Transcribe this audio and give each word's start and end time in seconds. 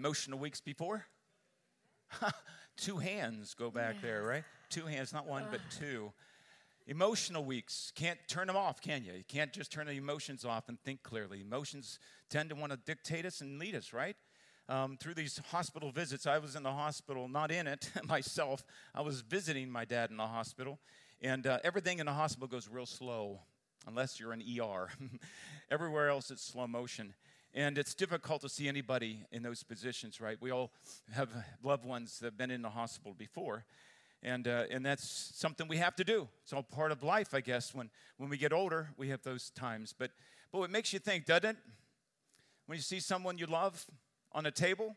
emotional 0.00 0.38
weeks 0.38 0.62
before? 0.62 1.04
two 2.78 2.96
hands 2.96 3.52
go 3.52 3.70
back 3.70 3.96
yes. 3.96 4.02
there, 4.02 4.22
right? 4.22 4.44
Two 4.70 4.86
hands, 4.86 5.12
not 5.12 5.26
one, 5.26 5.44
but 5.50 5.60
two. 5.78 6.10
Emotional 6.86 7.44
weeks, 7.44 7.92
can't 7.94 8.18
turn 8.26 8.46
them 8.46 8.56
off, 8.56 8.80
can 8.80 9.04
you? 9.04 9.12
You 9.12 9.24
can't 9.28 9.52
just 9.52 9.70
turn 9.70 9.86
the 9.86 9.92
emotions 9.92 10.42
off 10.42 10.70
and 10.70 10.80
think 10.80 11.02
clearly. 11.02 11.42
Emotions 11.42 11.98
tend 12.30 12.48
to 12.48 12.54
want 12.54 12.72
to 12.72 12.78
dictate 12.78 13.26
us 13.26 13.42
and 13.42 13.58
lead 13.58 13.74
us, 13.74 13.92
right? 13.92 14.16
Um, 14.70 14.96
through 14.96 15.14
these 15.14 15.38
hospital 15.50 15.90
visits, 15.90 16.26
I 16.26 16.38
was 16.38 16.56
in 16.56 16.62
the 16.62 16.72
hospital, 16.72 17.28
not 17.28 17.50
in 17.52 17.66
it 17.66 17.90
myself. 18.08 18.64
I 18.94 19.02
was 19.02 19.20
visiting 19.20 19.70
my 19.70 19.84
dad 19.84 20.10
in 20.10 20.16
the 20.16 20.26
hospital, 20.26 20.78
and 21.20 21.46
uh, 21.46 21.58
everything 21.62 21.98
in 21.98 22.06
the 22.06 22.12
hospital 22.12 22.48
goes 22.48 22.68
real 22.68 22.86
slow, 22.86 23.40
unless 23.86 24.18
you're 24.18 24.32
in 24.32 24.40
ER. 24.40 24.88
Everywhere 25.70 26.08
else, 26.08 26.30
it's 26.30 26.42
slow 26.42 26.66
motion. 26.66 27.12
And 27.52 27.78
it's 27.78 27.94
difficult 27.94 28.42
to 28.42 28.48
see 28.48 28.68
anybody 28.68 29.24
in 29.32 29.42
those 29.42 29.64
positions, 29.64 30.20
right? 30.20 30.36
We 30.40 30.52
all 30.52 30.70
have 31.12 31.30
loved 31.64 31.84
ones 31.84 32.18
that 32.20 32.26
have 32.26 32.38
been 32.38 32.50
in 32.50 32.62
the 32.62 32.70
hospital 32.70 33.12
before. 33.12 33.64
And, 34.22 34.46
uh, 34.46 34.64
and 34.70 34.86
that's 34.86 35.32
something 35.34 35.66
we 35.66 35.78
have 35.78 35.96
to 35.96 36.04
do. 36.04 36.28
It's 36.42 36.52
all 36.52 36.62
part 36.62 36.92
of 36.92 37.02
life, 37.02 37.34
I 37.34 37.40
guess. 37.40 37.74
When, 37.74 37.90
when 38.18 38.30
we 38.30 38.36
get 38.36 38.52
older, 38.52 38.90
we 38.96 39.08
have 39.08 39.22
those 39.22 39.50
times. 39.50 39.92
But, 39.98 40.12
but 40.52 40.62
it 40.62 40.70
makes 40.70 40.92
you 40.92 41.00
think, 41.00 41.26
doesn't 41.26 41.50
it? 41.50 41.56
When 42.66 42.76
you 42.76 42.82
see 42.82 43.00
someone 43.00 43.36
you 43.36 43.46
love 43.46 43.84
on 44.30 44.46
a 44.46 44.52
table, 44.52 44.94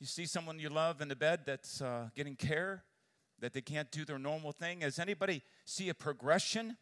you 0.00 0.06
see 0.06 0.24
someone 0.24 0.58
you 0.58 0.70
love 0.70 1.02
in 1.02 1.08
the 1.08 1.16
bed 1.16 1.40
that's 1.44 1.82
uh, 1.82 2.08
getting 2.14 2.36
care, 2.36 2.84
that 3.40 3.52
they 3.52 3.60
can't 3.60 3.90
do 3.90 4.04
their 4.06 4.18
normal 4.18 4.52
thing. 4.52 4.80
Has 4.80 4.98
anybody 4.98 5.42
see 5.66 5.90
a 5.90 5.94
progression 5.94 6.78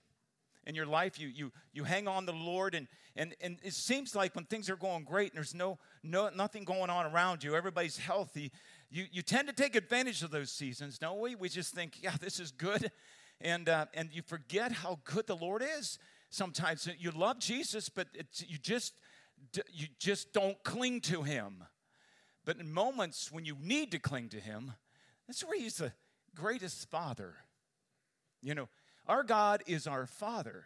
in 0.64 0.74
your 0.74 0.86
life? 0.86 1.18
You, 1.18 1.28
you, 1.28 1.52
you 1.72 1.84
hang 1.84 2.08
on 2.08 2.26
the 2.26 2.32
Lord, 2.32 2.74
and, 2.74 2.88
and, 3.16 3.34
and 3.40 3.58
it 3.62 3.74
seems 3.74 4.14
like 4.14 4.34
when 4.34 4.44
things 4.44 4.70
are 4.70 4.76
going 4.76 5.04
great 5.04 5.30
and 5.30 5.36
there's 5.36 5.54
no, 5.54 5.78
no, 6.02 6.28
nothing 6.30 6.64
going 6.64 6.90
on 6.90 7.06
around 7.06 7.44
you, 7.44 7.54
everybody's 7.54 7.98
healthy, 7.98 8.52
you, 8.90 9.06
you 9.10 9.22
tend 9.22 9.48
to 9.48 9.54
take 9.54 9.74
advantage 9.74 10.22
of 10.22 10.30
those 10.30 10.50
seasons, 10.50 10.98
don't 10.98 11.20
we? 11.20 11.34
We 11.34 11.48
just 11.48 11.74
think, 11.74 12.02
yeah, 12.02 12.14
this 12.20 12.38
is 12.38 12.50
good. 12.50 12.90
And, 13.40 13.68
uh, 13.68 13.86
and 13.94 14.10
you 14.12 14.22
forget 14.22 14.70
how 14.70 15.00
good 15.04 15.26
the 15.26 15.36
Lord 15.36 15.64
is 15.78 15.98
sometimes. 16.30 16.88
You 16.98 17.10
love 17.10 17.38
Jesus, 17.38 17.88
but 17.88 18.08
you, 18.46 18.58
just, 18.58 18.94
you 19.72 19.88
just 19.98 20.32
don't 20.32 20.62
cling 20.62 21.00
to 21.02 21.22
him. 21.22 21.64
But 22.44 22.58
in 22.58 22.72
moments 22.72 23.32
when 23.32 23.44
you 23.44 23.56
need 23.60 23.90
to 23.92 23.98
cling 23.98 24.28
to 24.30 24.40
him, 24.40 24.74
that's 25.26 25.44
where 25.44 25.58
he's 25.58 25.76
the 25.76 25.92
greatest 26.34 26.90
father. 26.90 27.34
You 28.42 28.54
know, 28.54 28.68
our 29.06 29.22
God 29.22 29.62
is 29.66 29.86
our 29.86 30.06
father. 30.06 30.64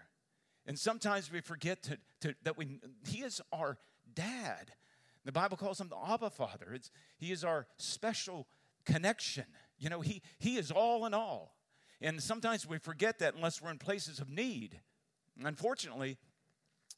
And 0.67 0.79
sometimes 0.79 1.31
we 1.31 1.41
forget 1.41 1.83
to, 1.85 1.99
to, 2.23 2.35
that 2.43 2.59
we, 2.59 2.81
he 3.07 3.23
is 3.23 3.41
our 3.53 3.79
dad. 4.15 4.73
The 5.25 5.33
Bible 5.33 5.57
calls 5.57 5.81
him 5.81 5.89
the 5.89 5.97
Abba 5.97 6.31
Father. 6.31 6.73
It's, 6.73 6.91
he 7.19 7.33
is 7.33 7.45
our 7.45 7.67
special 7.79 8.47
connection. 8.85 9.45
You 9.79 9.91
know, 9.91 10.01
he, 10.01 10.23
he 10.39 10.57
is 10.57 10.71
all 10.71 11.07
in 11.07 11.15
all. 11.15 11.57
And 12.01 12.23
sometimes 12.23 12.67
we 12.67 12.79
forget 12.79 13.19
that 13.21 13.35
unless 13.35 13.63
we're 13.63 13.71
in 13.71 13.79
places 13.79 14.19
of 14.19 14.29
need. 14.29 14.81
Unfortunately, 15.43 16.19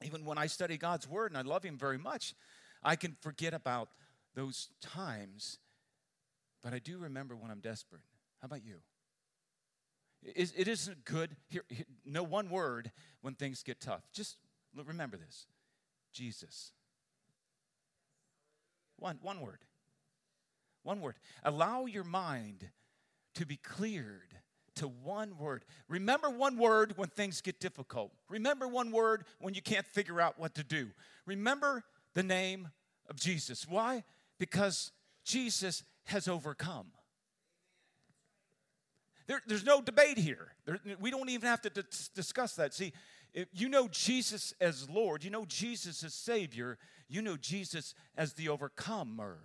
even 0.05 0.25
when 0.25 0.39
I 0.39 0.47
study 0.47 0.77
God's 0.77 1.09
Word 1.09 1.31
and 1.31 1.39
I 1.39 1.43
love 1.43 1.65
Him 1.65 1.77
very 1.77 1.99
much, 1.99 2.35
I 2.83 2.97
can 2.97 3.17
forget 3.21 3.55
about 3.55 3.89
those 4.35 4.69
times. 4.81 5.59
But 6.63 6.73
I 6.73 6.79
do 6.79 6.99
remember 6.99 7.37
when 7.37 7.51
I'm 7.51 7.61
desperate. 7.61 8.03
How 8.41 8.47
about 8.47 8.65
you? 8.65 8.77
It 10.23 10.69
isn't 10.69 11.05
good. 11.05 11.37
Here, 11.49 11.63
no 12.05 12.23
one 12.23 12.51
word 12.51 12.91
when 13.21 13.35
things 13.35 13.63
get 13.63 13.81
tough. 13.81 14.03
Just 14.13 14.37
remember 14.75 15.17
this 15.17 15.47
Jesus. 16.13 16.73
One, 18.99 19.19
one 19.23 19.41
word. 19.41 19.61
One 20.83 21.01
word. 21.01 21.17
Allow 21.45 21.87
your 21.87 22.05
mind 22.05 22.69
to 23.35 23.47
be 23.47 23.57
cleared 23.57 24.35
to 24.77 24.89
one 24.89 25.37
word. 25.39 25.65
Remember 25.89 26.31
one 26.31 26.57
word 26.57 26.95
when 26.97 27.09
things 27.09 27.41
get 27.41 27.61
difficult. 27.61 28.13
Remember 28.29 28.67
one 28.67 28.91
word 28.91 29.25
when 29.41 29.55
you 29.55 29.63
can't 29.63 29.87
figure 29.87 30.21
out 30.21 30.39
what 30.39 30.55
to 30.55 30.65
do. 30.65 30.89
Remember 31.27 31.85
the 32.15 32.23
name 32.23 32.69
of 33.09 33.17
Jesus. 33.17 33.67
Why? 33.69 34.05
Because 34.39 34.93
Jesus 35.25 35.83
has 36.05 36.27
overcome. 36.27 36.87
There, 39.29 39.43
there's 39.47 39.65
no 39.65 39.81
debate 39.81 40.19
here. 40.19 40.49
There, 40.65 40.81
we 40.99 41.11
don't 41.11 41.29
even 41.29 41.49
have 41.49 41.61
to 41.63 41.71
d- 41.71 41.83
discuss 42.15 42.57
that. 42.57 42.75
See, 42.75 42.93
you 43.53 43.69
know 43.69 43.87
Jesus 43.89 44.55
as 44.61 44.89
Lord, 44.89 45.23
you 45.23 45.31
know 45.31 45.45
Jesus 45.45 46.03
as 46.03 46.15
Savior, 46.15 46.79
you 47.09 47.21
know 47.23 47.37
Jesus 47.37 47.95
as 48.17 48.33
the 48.33 48.49
overcomer, 48.49 49.39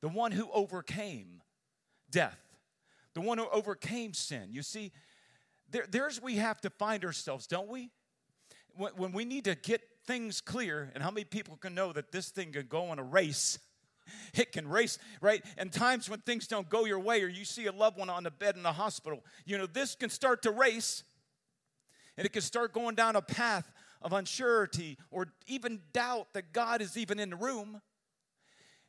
the 0.00 0.08
one 0.08 0.30
who 0.30 0.48
overcame 0.52 1.42
death, 2.10 2.38
the 3.14 3.20
one 3.20 3.38
who 3.38 3.48
overcame 3.50 4.14
sin. 4.14 4.48
You 4.50 4.62
see, 4.62 4.92
there, 5.70 5.84
there's 5.90 6.22
we 6.22 6.36
have 6.36 6.60
to 6.60 6.70
find 6.70 7.04
ourselves, 7.04 7.48
don't 7.48 7.68
we? 7.68 7.90
When, 8.76 8.92
when 8.96 9.12
we 9.12 9.24
need 9.24 9.44
to 9.44 9.56
get 9.56 9.82
things 10.06 10.40
clear, 10.40 10.92
and 10.94 11.02
how 11.02 11.10
many 11.10 11.24
people 11.24 11.56
can 11.56 11.74
know 11.74 11.92
that 11.92 12.12
this 12.12 12.28
thing 12.28 12.52
can 12.52 12.66
go 12.66 12.84
on 12.86 13.00
a 13.00 13.04
race? 13.04 13.58
It 14.34 14.52
can 14.52 14.68
race, 14.68 14.98
right? 15.20 15.44
And 15.56 15.72
times 15.72 16.10
when 16.10 16.20
things 16.20 16.46
don't 16.46 16.68
go 16.68 16.84
your 16.84 16.98
way, 16.98 17.22
or 17.22 17.28
you 17.28 17.44
see 17.44 17.66
a 17.66 17.72
loved 17.72 17.98
one 17.98 18.10
on 18.10 18.24
the 18.24 18.30
bed 18.30 18.56
in 18.56 18.62
the 18.62 18.72
hospital, 18.72 19.22
you 19.44 19.58
know, 19.58 19.66
this 19.66 19.94
can 19.94 20.10
start 20.10 20.42
to 20.42 20.50
race, 20.50 21.04
and 22.16 22.26
it 22.26 22.32
can 22.32 22.42
start 22.42 22.72
going 22.72 22.94
down 22.94 23.16
a 23.16 23.22
path 23.22 23.70
of 24.02 24.12
unsurety 24.12 24.96
or 25.10 25.28
even 25.46 25.80
doubt 25.92 26.28
that 26.34 26.52
God 26.52 26.82
is 26.82 26.96
even 26.96 27.18
in 27.18 27.30
the 27.30 27.36
room. 27.36 27.80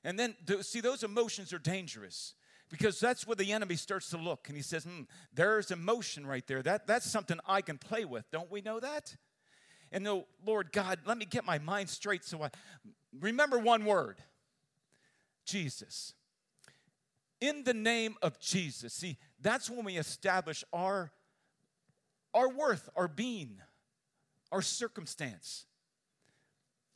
And 0.03 0.19
then, 0.19 0.35
see, 0.61 0.81
those 0.81 1.03
emotions 1.03 1.53
are 1.53 1.59
dangerous 1.59 2.35
because 2.69 2.99
that's 2.99 3.25
where 3.25 3.35
the 3.35 3.51
enemy 3.51 3.75
starts 3.75 4.09
to 4.09 4.17
look 4.17 4.47
and 4.47 4.57
he 4.57 4.61
says, 4.61 4.83
hmm, 4.83 5.03
there's 5.33 5.71
emotion 5.71 6.27
right 6.27 6.45
there. 6.45 6.61
That, 6.61 6.85
that's 6.85 7.09
something 7.09 7.39
I 7.47 7.61
can 7.61 7.77
play 7.77 8.05
with. 8.05 8.29
Don't 8.31 8.51
we 8.51 8.61
know 8.61 8.79
that? 8.79 9.15
And 9.91 10.03
no, 10.03 10.25
Lord 10.45 10.71
God, 10.71 10.99
let 11.05 11.17
me 11.17 11.25
get 11.25 11.45
my 11.45 11.57
mind 11.57 11.89
straight 11.89 12.25
so 12.25 12.43
I 12.43 12.49
remember 13.19 13.57
one 13.57 13.85
word 13.85 14.17
Jesus. 15.45 16.13
In 17.39 17.63
the 17.63 17.73
name 17.73 18.16
of 18.22 18.39
Jesus. 18.39 18.94
See, 18.94 19.17
that's 19.41 19.69
when 19.69 19.85
we 19.85 19.97
establish 19.97 20.63
our, 20.73 21.11
our 22.33 22.50
worth, 22.50 22.89
our 22.95 23.07
being 23.07 23.61
our 24.55 24.61
circumstance. 24.61 25.66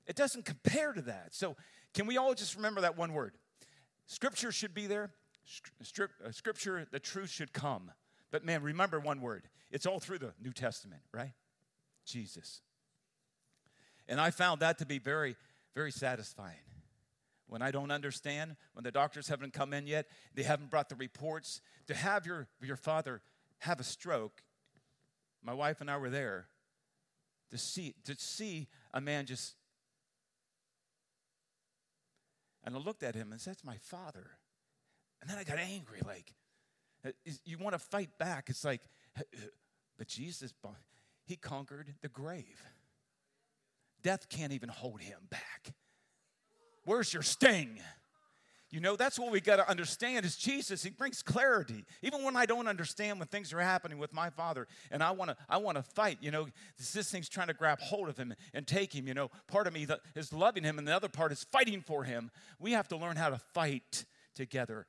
It 0.07 0.15
doesn't 0.15 0.45
compare 0.45 0.93
to 0.93 1.01
that. 1.03 1.35
So, 1.35 1.55
can 1.93 2.07
we 2.07 2.17
all 2.17 2.33
just 2.33 2.55
remember 2.55 2.81
that 2.81 2.97
one 2.97 3.13
word? 3.13 3.33
Scripture 4.05 4.51
should 4.51 4.73
be 4.73 4.87
there. 4.87 5.11
Uh, 5.91 6.31
scripture, 6.31 6.87
the 6.91 6.99
truth 6.99 7.29
should 7.29 7.51
come. 7.51 7.91
But 8.31 8.45
man, 8.45 8.61
remember 8.61 8.99
one 8.99 9.19
word. 9.19 9.49
It's 9.71 9.85
all 9.85 9.99
through 9.99 10.19
the 10.19 10.33
New 10.41 10.53
Testament, 10.53 11.01
right? 11.11 11.33
Jesus. 12.05 12.61
And 14.07 14.21
I 14.21 14.31
found 14.31 14.61
that 14.61 14.77
to 14.77 14.85
be 14.85 14.99
very, 14.99 15.35
very 15.75 15.91
satisfying. 15.91 16.55
When 17.49 17.63
I 17.63 17.71
don't 17.71 17.89
understand, 17.89 18.55
when 18.73 18.83
the 18.83 18.91
doctors 18.91 19.27
haven't 19.27 19.53
come 19.53 19.73
in 19.73 19.87
yet, 19.87 20.07
they 20.35 20.43
haven't 20.43 20.69
brought 20.69 20.87
the 20.87 20.95
reports, 20.95 21.61
to 21.87 21.95
have 21.95 22.25
your, 22.25 22.47
your 22.61 22.75
father 22.75 23.21
have 23.59 23.79
a 23.79 23.83
stroke, 23.83 24.43
my 25.43 25.53
wife 25.53 25.81
and 25.81 25.89
I 25.89 25.97
were 25.97 26.11
there, 26.11 26.47
to 27.49 27.57
see, 27.57 27.95
to 28.05 28.15
see 28.17 28.67
a 28.93 29.01
man 29.01 29.25
just. 29.25 29.55
And 32.63 32.75
I 32.75 32.79
looked 32.79 33.01
at 33.01 33.15
him 33.15 33.31
and 33.31 33.41
said, 33.41 33.53
That's 33.53 33.63
my 33.63 33.77
father. 33.77 34.27
And 35.21 35.29
then 35.29 35.37
I 35.37 35.43
got 35.43 35.57
angry, 35.57 36.01
like, 36.05 36.33
uh, 37.05 37.11
you 37.45 37.57
want 37.57 37.73
to 37.73 37.79
fight 37.79 38.09
back. 38.19 38.49
It's 38.49 38.63
like, 38.63 38.81
but 39.97 40.07
Jesus, 40.07 40.53
he 41.25 41.35
conquered 41.35 41.95
the 42.01 42.09
grave. 42.09 42.63
Death 44.03 44.29
can't 44.29 44.53
even 44.53 44.69
hold 44.69 45.01
him 45.01 45.19
back. 45.29 45.73
Where's 46.85 47.13
your 47.13 47.23
sting? 47.23 47.79
You 48.71 48.79
know, 48.79 48.95
that's 48.95 49.17
what 49.17 49.31
we 49.31 49.41
got 49.41 49.55
to 49.55 49.67
understand 49.67 50.25
is 50.25 50.35
Jesus, 50.35 50.83
he 50.83 50.91
brings 50.91 51.23
clarity. 51.23 51.85
Even 52.03 52.23
when 52.23 52.35
I 52.35 52.45
don't 52.45 52.67
understand 52.67 53.17
when 53.17 53.27
things 53.27 53.51
are 53.51 53.59
happening 53.59 53.97
with 53.97 54.13
my 54.13 54.29
father 54.29 54.67
and 54.91 55.01
I 55.01 55.09
want 55.09 55.31
to 55.31 55.37
I 55.49 55.57
want 55.57 55.77
to 55.77 55.83
fight, 55.83 56.19
you 56.21 56.29
know, 56.29 56.47
this, 56.77 56.91
this, 56.91 57.09
thing's 57.09 57.29
trying 57.29 57.47
to 57.47 57.55
grab 57.55 57.79
hold 57.79 58.09
of 58.09 58.17
him 58.17 58.33
and 58.53 58.67
take 58.67 58.93
him, 58.93 59.07
you 59.07 59.15
know. 59.15 59.31
Part 59.47 59.65
of 59.65 59.73
me 59.73 59.87
is 60.15 60.31
loving 60.31 60.63
him 60.63 60.77
and 60.77 60.87
the 60.87 60.95
other 60.95 61.09
part 61.09 61.31
is 61.31 61.43
fighting 61.51 61.81
for 61.81 62.03
him. 62.03 62.29
We 62.59 62.73
have 62.73 62.87
to 62.89 62.97
learn 62.97 63.15
how 63.15 63.29
to 63.29 63.39
fight 63.39 64.05
together. 64.35 64.85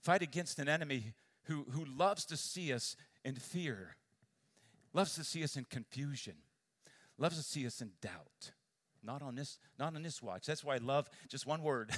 Fight 0.00 0.22
against 0.22 0.58
an 0.58 0.68
enemy 0.68 1.14
who 1.44 1.66
who 1.70 1.84
loves 1.84 2.24
to 2.26 2.36
see 2.36 2.72
us 2.72 2.96
in 3.24 3.36
fear. 3.36 3.96
Loves 4.92 5.14
to 5.14 5.24
see 5.24 5.44
us 5.44 5.56
in 5.56 5.64
confusion. 5.70 6.34
Loves 7.16 7.36
to 7.36 7.44
see 7.44 7.64
us 7.64 7.80
in 7.80 7.92
doubt. 8.00 8.50
Not 9.04 9.22
on 9.22 9.34
this, 9.34 9.58
not 9.78 9.96
on 9.96 10.02
this 10.02 10.22
watch. 10.22 10.46
That's 10.46 10.62
why 10.62 10.76
I 10.76 10.78
love 10.78 11.10
just 11.28 11.44
one 11.44 11.62
word. 11.62 11.90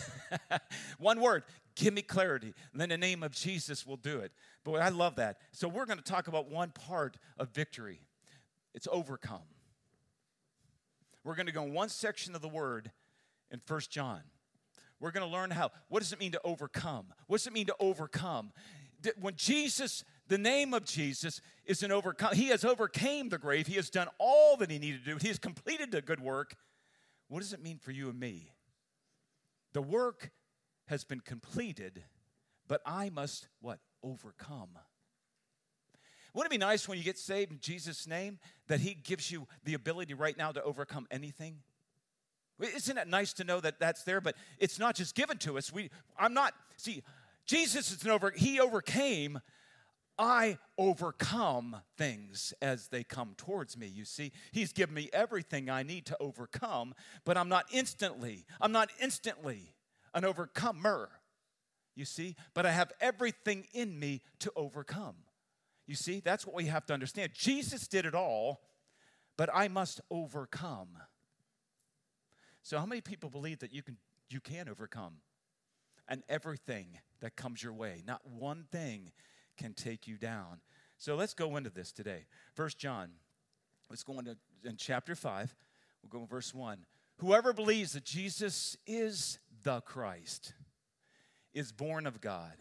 one 0.99 1.21
word. 1.21 1.43
Give 1.75 1.93
me 1.93 2.01
clarity. 2.01 2.55
And 2.73 2.81
then 2.81 2.89
the 2.89 2.97
name 2.97 3.23
of 3.23 3.33
Jesus 3.33 3.87
will 3.87 3.99
do 3.99 4.21
it. 4.21 4.33
But 4.65 4.81
I 4.81 4.89
love 4.89 5.17
that. 5.17 5.39
So 5.53 5.69
we're 5.69 5.85
going 5.85 5.99
to 5.99 6.05
talk 6.05 6.29
about 6.29 6.51
one 6.51 6.71
part 6.71 7.19
of 7.39 7.51
victory. 7.51 8.01
It's 8.75 8.89
overcome. 8.91 9.43
We're 11.25 11.35
going 11.35 11.47
to 11.47 11.53
go 11.53 11.63
one 11.63 11.91
section 11.91 12.35
of 12.35 12.41
the 12.41 12.49
word 12.49 12.91
in 13.51 13.61
First 13.65 13.91
John. 13.91 14.21
We're 14.99 15.11
going 15.11 15.27
to 15.27 15.33
learn 15.33 15.51
how. 15.51 15.71
What 15.89 16.01
does 16.01 16.13
it 16.13 16.21
mean 16.21 16.33
to 16.33 16.41
overcome? 16.45 17.07
What 17.27 17.39
does 17.39 17.47
it 17.47 17.53
mean 17.53 17.67
to 17.67 17.77
overcome? 17.81 18.53
When 19.21 19.35
Jesus, 19.37 20.05
the 20.29 20.39
name 20.39 20.73
of 20.73 20.87
Jesus, 20.87 21.43
is 21.67 21.83
an 21.83 21.93
overcome, 21.93 22.35
he 22.35 22.49
has 22.49 22.65
overcame 22.65 23.29
the 23.29 23.37
grave. 23.37 23.67
He 23.67 23.75
has 23.75 23.91
done 23.91 24.09
all 24.19 24.57
that 24.57 24.71
he 24.71 24.79
needed 24.79 25.05
to 25.05 25.13
do. 25.13 25.19
He 25.21 25.29
has 25.29 25.39
completed 25.39 25.91
the 25.91 26.01
good 26.01 26.21
work. 26.21 26.55
What 27.35 27.43
does 27.43 27.53
it 27.53 27.61
mean 27.61 27.79
for 27.79 27.91
you 27.91 28.11
and 28.11 28.21
me? 28.21 28.53
The 29.73 29.83
work 29.83 30.31
has 30.87 31.03
been 31.03 31.19
completed, 31.19 32.05
but 32.69 32.81
I 32.87 33.11
must 33.11 33.49
what? 33.61 33.81
Overcome. 34.05 34.79
Wouldn't 36.33 36.53
it 36.53 36.57
be 36.57 36.65
nice 36.65 36.87
when 36.87 36.97
you 36.97 37.03
get 37.03 37.19
saved 37.19 37.51
in 37.51 37.59
Jesus' 37.59 38.07
name 38.07 38.39
that 38.69 38.79
He 38.79 38.95
gives 38.95 39.33
you 39.33 39.49
the 39.65 39.75
ability 39.75 40.15
right 40.15 40.39
now 40.39 40.53
to 40.53 40.63
overcome 40.63 41.09
anything? 41.11 41.57
Isn't 42.61 42.99
it 42.99 43.09
nice 43.09 43.33
to 43.33 43.43
know 43.43 43.59
that 43.59 43.81
that's 43.81 44.05
there? 44.05 44.21
But 44.21 44.37
it's 44.61 44.79
not 44.79 44.95
just 44.95 45.17
given 45.17 45.39
to 45.39 45.59
us. 45.59 45.73
We, 45.73 45.91
I'm 46.17 46.35
not, 46.35 46.55
see, 46.77 47.03
Jesus 47.47 47.91
is 47.91 48.05
an 48.05 48.13
over, 48.13 48.31
He 48.31 48.61
overcame. 48.61 49.41
I 50.19 50.59
overcome 50.79 51.77
things 51.97 52.55
as 52.63 52.89
they 52.89 53.03
come 53.03 53.35
towards 53.37 53.77
me. 53.77 53.87
You 53.87 54.05
see, 54.05 54.33
He's 54.53 54.73
given 54.73 54.95
me 54.95 55.11
everything 55.13 55.69
I 55.69 55.83
need 55.83 56.07
to 56.07 56.17
overcome, 56.21 56.95
but 57.25 57.37
I'm 57.37 57.49
not 57.49 57.67
instantly, 57.73 58.45
I'm 58.61 58.73
not 58.73 58.91
instantly 59.01 59.75
an 60.15 60.25
overcomer. 60.25 61.11
You 61.97 62.05
see, 62.05 62.37
but 62.55 62.67
I 62.67 62.73
have 62.73 62.93
everything 63.01 63.67
in 63.73 63.99
me 63.99 64.23
to 64.41 64.53
overcome. 64.57 65.15
You 65.87 65.95
see, 65.95 66.21
that's 66.21 66.47
what 66.47 66.57
we 66.57 66.67
have 66.67 66.87
to 66.87 66.95
understand. 66.95 67.33
Jesus 67.35 67.87
did 67.87 68.05
it 68.07 68.15
all, 68.15 68.61
but 69.37 69.49
I 69.53 69.69
must 69.69 70.01
overcome. 70.11 70.97
So 72.63 72.79
how 72.79 72.87
many 72.87 73.01
people 73.01 73.31
believe 73.31 73.59
that 73.61 73.73
you 73.73 73.83
can 73.83 73.99
you 74.31 74.41
can 74.41 74.69
overcome 74.69 75.17
and 76.09 76.23
everything 76.29 76.99
that 77.21 77.37
comes 77.37 77.63
your 77.63 77.75
way? 77.75 78.03
Not 78.07 78.27
one 78.27 78.65
thing 78.73 79.13
can 79.57 79.75
take 79.75 80.07
you 80.07 80.17
down. 80.17 80.61
So 80.99 81.17
let's 81.17 81.35
go 81.35 81.57
into 81.57 81.71
this 81.71 81.93
today. 81.93 82.27
First 82.55 82.79
John. 82.79 83.11
Let's 83.91 84.03
go 84.03 84.19
into 84.19 84.37
in 84.65 84.77
chapter 84.77 85.15
5. 85.15 85.55
We'll 86.03 86.11
go 86.11 86.23
in 86.23 86.27
verse 86.27 86.55
1. 86.55 86.87
Whoever 87.19 87.53
believes 87.53 87.93
that 87.93 88.05
Jesus 88.05 88.77
is 88.87 89.39
the 89.63 89.81
Christ 89.81 90.55
is 91.53 91.73
born 91.73 92.07
of 92.07 92.21
God. 92.21 92.55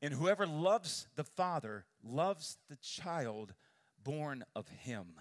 And 0.00 0.14
whoever 0.14 0.46
loves 0.46 1.08
the 1.16 1.24
Father 1.24 1.86
loves 2.02 2.58
the 2.68 2.76
child 2.76 3.54
born 4.02 4.44
of 4.54 4.68
him. 4.68 5.14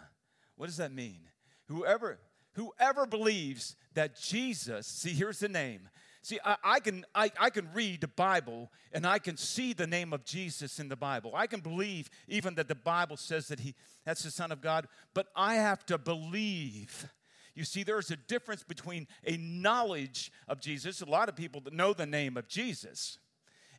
What 0.56 0.68
does 0.68 0.78
that 0.78 0.92
mean? 0.92 1.22
Whoever 1.66 2.20
whoever 2.54 3.06
believes 3.06 3.76
that 3.94 4.20
Jesus, 4.20 4.88
see, 4.88 5.12
here's 5.12 5.40
the 5.40 5.50
name. 5.50 5.90
See, 6.24 6.40
I, 6.46 6.56
I, 6.64 6.80
can 6.80 7.06
I, 7.16 7.32
I 7.40 7.50
can 7.50 7.68
read 7.74 8.02
the 8.02 8.08
Bible 8.08 8.72
and 8.92 9.08
I 9.08 9.18
can 9.18 9.38
see 9.38 9.74
the 9.74 9.88
name 9.88 10.14
of 10.14 10.24
Jesus 10.24 10.80
in 10.80 10.88
the 10.88 10.96
Bible. 10.96 11.32
I 11.36 11.48
can 11.48 11.62
believe 11.62 12.10
even 12.28 12.56
that 12.56 12.68
the 12.68 12.76
Bible 12.76 13.18
says 13.18 13.48
that 13.48 13.60
he 13.60 13.74
that's 14.06 14.24
the 14.24 14.32
Son 14.32 14.52
of 14.52 14.62
God, 14.62 14.88
but 15.14 15.28
I 15.36 15.56
have 15.56 15.86
to 15.88 15.98
believe. 15.98 17.08
You 17.54 17.66
see, 17.66 17.84
there's 17.84 18.12
a 18.12 18.16
difference 18.16 18.64
between 18.64 19.08
a 19.26 19.38
knowledge 19.38 20.32
of 20.48 20.62
Jesus, 20.62 21.02
a 21.02 21.06
lot 21.06 21.30
of 21.30 21.36
people 21.36 21.62
that 21.62 21.74
know 21.74 21.94
the 21.94 22.06
name 22.06 22.38
of 22.38 22.48
Jesus, 22.48 23.18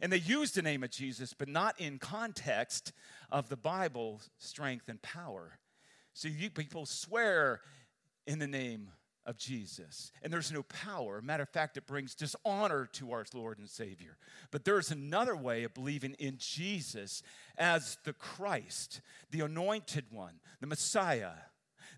and 0.01 0.13
they 0.13 0.19
use 0.19 0.53
the 0.53 0.63
name 0.63 0.83
of 0.83 0.91
Jesus, 0.91 1.33
but 1.33 1.49
not 1.49 1.81
in 1.81 1.99
context 1.99 2.93
of 3.31 3.49
the 3.49 3.57
Bible 3.57 4.21
strength 4.39 4.89
and 4.89 5.01
power. 5.01 5.59
So 6.13 6.29
you 6.29 6.51
people 6.51 6.87
swear 6.87 7.61
in 8.27 8.39
the 8.39 8.47
name 8.47 8.91
of 9.27 9.37
Jesus. 9.37 10.13
And 10.23 10.33
there's 10.33 10.53
no 10.53 10.63
power. 10.63 11.21
Matter 11.23 11.45
of 11.45 11.49
fact, 11.49 11.77
it 11.77 11.87
brings 11.87 12.15
dishonor 12.15 12.87
to 12.95 13.13
our 13.13 13.25
Lord 13.35 13.59
and 13.59 13.69
Savior. 13.69 14.17
But 14.51 14.65
there's 14.65 14.91
another 14.91 15.37
way 15.37 15.65
of 15.65 15.75
believing 15.75 16.15
in 16.19 16.37
Jesus 16.39 17.23
as 17.57 17.99
the 18.05 18.13
Christ, 18.13 19.01
the 19.31 19.41
anointed 19.41 20.07
one, 20.11 20.41
the 20.61 20.67
Messiah. 20.67 21.33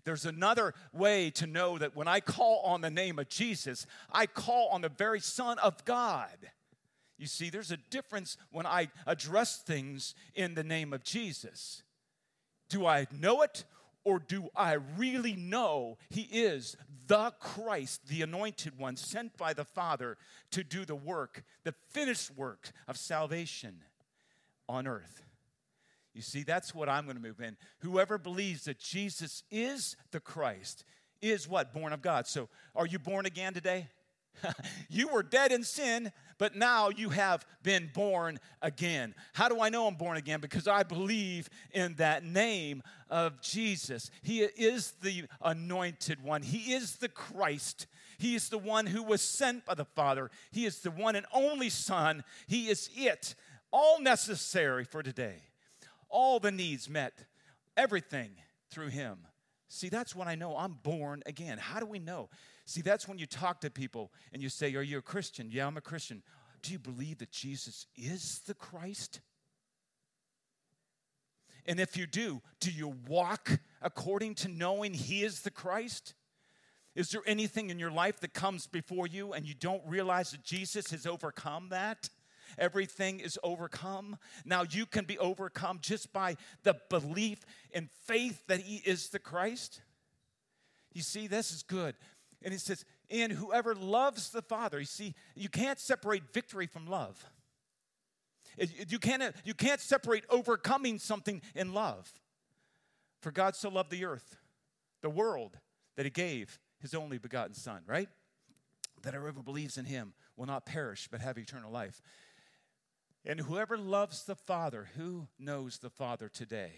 There's 0.03 0.25
another 0.25 0.73
way 0.93 1.31
to 1.31 1.47
know 1.47 1.77
that 1.79 1.95
when 1.95 2.07
I 2.07 2.19
call 2.19 2.61
on 2.63 2.81
the 2.81 2.91
name 2.91 3.17
of 3.17 3.27
Jesus, 3.27 3.87
I 4.11 4.27
call 4.27 4.69
on 4.69 4.81
the 4.81 4.89
very 4.89 5.19
Son 5.19 5.57
of 5.59 5.83
God. 5.83 6.37
You 7.17 7.27
see, 7.27 7.49
there's 7.49 7.71
a 7.71 7.77
difference 7.77 8.37
when 8.51 8.65
I 8.65 8.89
address 9.07 9.57
things 9.57 10.13
in 10.35 10.53
the 10.53 10.63
name 10.63 10.93
of 10.93 11.03
Jesus. 11.03 11.81
Do 12.69 12.85
I 12.85 13.07
know 13.11 13.41
it 13.41 13.63
or 14.05 14.19
do 14.19 14.49
I 14.55 14.73
really 14.97 15.33
know 15.35 15.97
He 16.09 16.21
is 16.21 16.77
the 17.07 17.33
Christ, 17.39 18.07
the 18.07 18.21
anointed 18.21 18.77
one, 18.77 18.95
sent 18.95 19.35
by 19.37 19.53
the 19.53 19.65
Father 19.65 20.17
to 20.51 20.63
do 20.63 20.85
the 20.85 20.95
work, 20.95 21.43
the 21.63 21.73
finished 21.89 22.31
work 22.37 22.71
of 22.87 22.95
salvation 22.95 23.81
on 24.69 24.87
earth? 24.87 25.23
You 26.13 26.21
see, 26.21 26.43
that's 26.43 26.73
what 26.73 26.87
I'm 26.87 27.03
going 27.03 27.17
to 27.17 27.21
move 27.21 27.41
in. 27.41 27.57
Whoever 27.79 28.17
believes 28.17 28.63
that 28.65 28.79
Jesus 28.79 29.43
is 29.51 29.97
the 30.11 30.21
Christ 30.21 30.85
is 31.21 31.47
what? 31.47 31.73
Born 31.73 31.91
of 31.91 32.01
God. 32.01 32.25
So, 32.25 32.47
are 32.73 32.85
you 32.85 32.99
born 32.99 33.25
again 33.25 33.53
today? 33.53 33.89
you 34.89 35.07
were 35.07 35.23
dead 35.23 35.51
in 35.51 35.63
sin, 35.63 36.11
but 36.37 36.55
now 36.55 36.89
you 36.89 37.09
have 37.09 37.45
been 37.63 37.89
born 37.93 38.39
again. 38.61 39.15
How 39.33 39.49
do 39.49 39.61
I 39.61 39.69
know 39.69 39.87
I'm 39.87 39.95
born 39.95 40.17
again? 40.17 40.41
Because 40.41 40.67
I 40.67 40.83
believe 40.83 41.49
in 41.71 41.95
that 41.95 42.23
name 42.23 42.83
of 43.09 43.41
Jesus. 43.41 44.11
He 44.21 44.41
is 44.41 44.93
the 45.01 45.25
anointed 45.41 46.23
one, 46.23 46.41
He 46.41 46.73
is 46.73 46.97
the 46.97 47.09
Christ. 47.09 47.87
He 48.17 48.35
is 48.35 48.47
the 48.47 48.57
one 48.57 48.85
who 48.85 49.03
was 49.03 49.21
sent 49.21 49.65
by 49.65 49.73
the 49.73 49.83
Father. 49.83 50.31
He 50.51 50.65
is 50.65 50.79
the 50.79 50.91
one 50.91 51.17
and 51.17 51.25
only 51.33 51.69
Son. 51.69 52.23
He 52.47 52.69
is 52.69 52.89
it, 52.95 53.35
all 53.71 53.99
necessary 53.99 54.85
for 54.85 55.03
today. 55.03 55.43
All 56.07 56.39
the 56.39 56.51
needs 56.51 56.89
met, 56.89 57.25
everything 57.75 58.29
through 58.69 58.87
Him. 58.87 59.17
See, 59.67 59.89
that's 59.89 60.15
when 60.15 60.27
I 60.29 60.35
know 60.35 60.55
I'm 60.55 60.77
born 60.83 61.23
again. 61.25 61.57
How 61.57 61.79
do 61.79 61.85
we 61.85 61.99
know? 61.99 62.29
See, 62.65 62.81
that's 62.81 63.07
when 63.07 63.19
you 63.19 63.27
talk 63.27 63.61
to 63.61 63.69
people 63.69 64.11
and 64.33 64.41
you 64.41 64.49
say, 64.49 64.73
Are 64.75 64.81
you 64.81 64.97
a 64.97 65.03
Christian? 65.03 65.49
Yeah, 65.51 65.67
I'm 65.67 65.77
a 65.77 65.81
Christian. 65.81 66.23
Do 66.61 66.71
you 66.71 66.79
believe 66.79 67.19
that 67.19 67.31
Jesus 67.31 67.85
is 67.95 68.39
the 68.47 68.55
Christ? 68.55 69.19
And 71.67 71.79
if 71.79 71.95
you 71.95 72.07
do, 72.07 72.41
do 72.59 72.71
you 72.71 72.95
walk 73.07 73.59
according 73.81 74.35
to 74.35 74.47
knowing 74.47 74.93
He 74.93 75.23
is 75.23 75.41
the 75.41 75.51
Christ? 75.51 76.15
Is 76.95 77.09
there 77.09 77.21
anything 77.27 77.69
in 77.69 77.77
your 77.77 77.91
life 77.91 78.19
that 78.21 78.33
comes 78.33 78.67
before 78.67 79.05
you 79.05 79.33
and 79.33 79.45
you 79.45 79.53
don't 79.53 79.83
realize 79.85 80.31
that 80.31 80.43
Jesus 80.43 80.91
has 80.91 81.05
overcome 81.05 81.69
that? 81.69 82.09
Everything 82.57 83.19
is 83.19 83.37
overcome. 83.43 84.17
Now 84.45 84.63
you 84.69 84.85
can 84.85 85.05
be 85.05 85.19
overcome 85.19 85.79
just 85.81 86.13
by 86.13 86.37
the 86.63 86.77
belief 86.89 87.39
and 87.73 87.89
faith 88.05 88.41
that 88.47 88.61
He 88.61 88.77
is 88.77 89.09
the 89.09 89.19
Christ. 89.19 89.81
You 90.93 91.01
see, 91.01 91.27
this 91.27 91.51
is 91.51 91.61
good. 91.61 91.95
And 92.41 92.51
he 92.53 92.59
says, 92.59 92.85
and 93.09 93.31
whoever 93.31 93.75
loves 93.75 94.29
the 94.29 94.41
Father, 94.41 94.79
you 94.79 94.85
see, 94.85 95.13
you 95.35 95.49
can't 95.49 95.79
separate 95.79 96.33
victory 96.33 96.67
from 96.67 96.87
love. 96.87 97.23
You 98.57 98.99
can't, 98.99 99.35
you 99.43 99.53
can't 99.53 99.81
separate 99.81 100.23
overcoming 100.29 100.99
something 100.99 101.41
in 101.53 101.73
love. 101.73 102.11
For 103.21 103.31
God 103.31 103.55
so 103.55 103.69
loved 103.69 103.91
the 103.91 104.05
earth, 104.05 104.37
the 105.01 105.09
world, 105.09 105.57
that 105.97 106.05
he 106.05 106.09
gave 106.09 106.59
his 106.79 106.93
only 106.93 107.17
begotten 107.17 107.53
Son, 107.53 107.81
right? 107.87 108.09
That 109.01 109.13
whoever 109.13 109.41
believes 109.41 109.77
in 109.77 109.85
him 109.85 110.13
will 110.37 110.45
not 110.45 110.65
perish 110.65 111.07
but 111.11 111.21
have 111.21 111.37
eternal 111.37 111.71
life. 111.71 112.01
And 113.25 113.39
whoever 113.39 113.77
loves 113.77 114.23
the 114.23 114.35
Father, 114.35 114.89
who 114.95 115.27
knows 115.39 115.79
the 115.79 115.89
Father 115.89 116.29
today? 116.29 116.73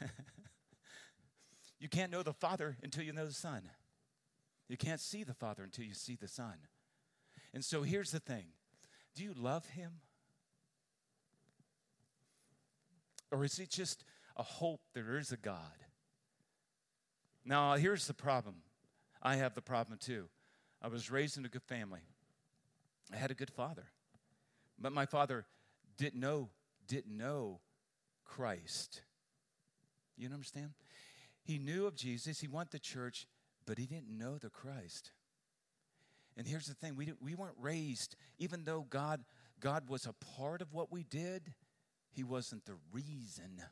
you 1.80 1.88
can't 1.88 2.12
know 2.12 2.22
the 2.22 2.32
Father 2.32 2.76
until 2.82 3.02
you 3.02 3.12
know 3.12 3.26
the 3.26 3.32
Son. 3.32 3.62
You 4.70 4.76
can't 4.76 5.00
see 5.00 5.24
the 5.24 5.34
Father 5.34 5.64
until 5.64 5.84
you 5.84 5.94
see 5.94 6.14
the 6.14 6.28
Son. 6.28 6.54
And 7.52 7.64
so 7.64 7.82
here's 7.82 8.12
the 8.12 8.20
thing 8.20 8.44
do 9.16 9.24
you 9.24 9.34
love 9.36 9.66
Him? 9.70 9.90
Or 13.32 13.44
is 13.44 13.58
it 13.58 13.68
just 13.68 14.04
a 14.36 14.44
hope 14.44 14.80
there 14.94 15.18
is 15.18 15.32
a 15.32 15.36
God? 15.36 15.84
Now, 17.44 17.74
here's 17.74 18.06
the 18.06 18.14
problem. 18.14 18.56
I 19.20 19.36
have 19.36 19.54
the 19.54 19.60
problem 19.60 19.98
too. 19.98 20.28
I 20.80 20.86
was 20.86 21.10
raised 21.10 21.36
in 21.36 21.44
a 21.44 21.48
good 21.48 21.64
family. 21.64 22.00
I 23.12 23.16
had 23.16 23.32
a 23.32 23.34
good 23.34 23.50
father. 23.50 23.86
But 24.78 24.92
my 24.92 25.04
father 25.04 25.46
didn't 25.96 26.20
know, 26.20 26.48
didn't 26.86 27.16
know 27.16 27.60
Christ. 28.24 29.02
You 30.16 30.28
understand? 30.32 30.70
He 31.42 31.58
knew 31.58 31.86
of 31.86 31.96
Jesus. 31.96 32.40
He 32.40 32.46
went 32.46 32.70
to 32.70 32.78
church 32.78 33.26
but 33.70 33.78
he 33.78 33.86
didn't 33.86 34.18
know 34.18 34.36
the 34.36 34.50
Christ. 34.50 35.12
And 36.36 36.44
here's 36.44 36.66
the 36.66 36.74
thing 36.74 36.96
we, 36.96 37.12
we 37.20 37.36
weren't 37.36 37.54
raised, 37.56 38.16
even 38.36 38.64
though 38.64 38.84
God, 38.90 39.22
God 39.60 39.88
was 39.88 40.06
a 40.06 40.14
part 40.36 40.60
of 40.60 40.72
what 40.72 40.90
we 40.90 41.04
did, 41.04 41.54
he 42.10 42.24
wasn't 42.24 42.64
the 42.64 42.74
reason 42.90 43.62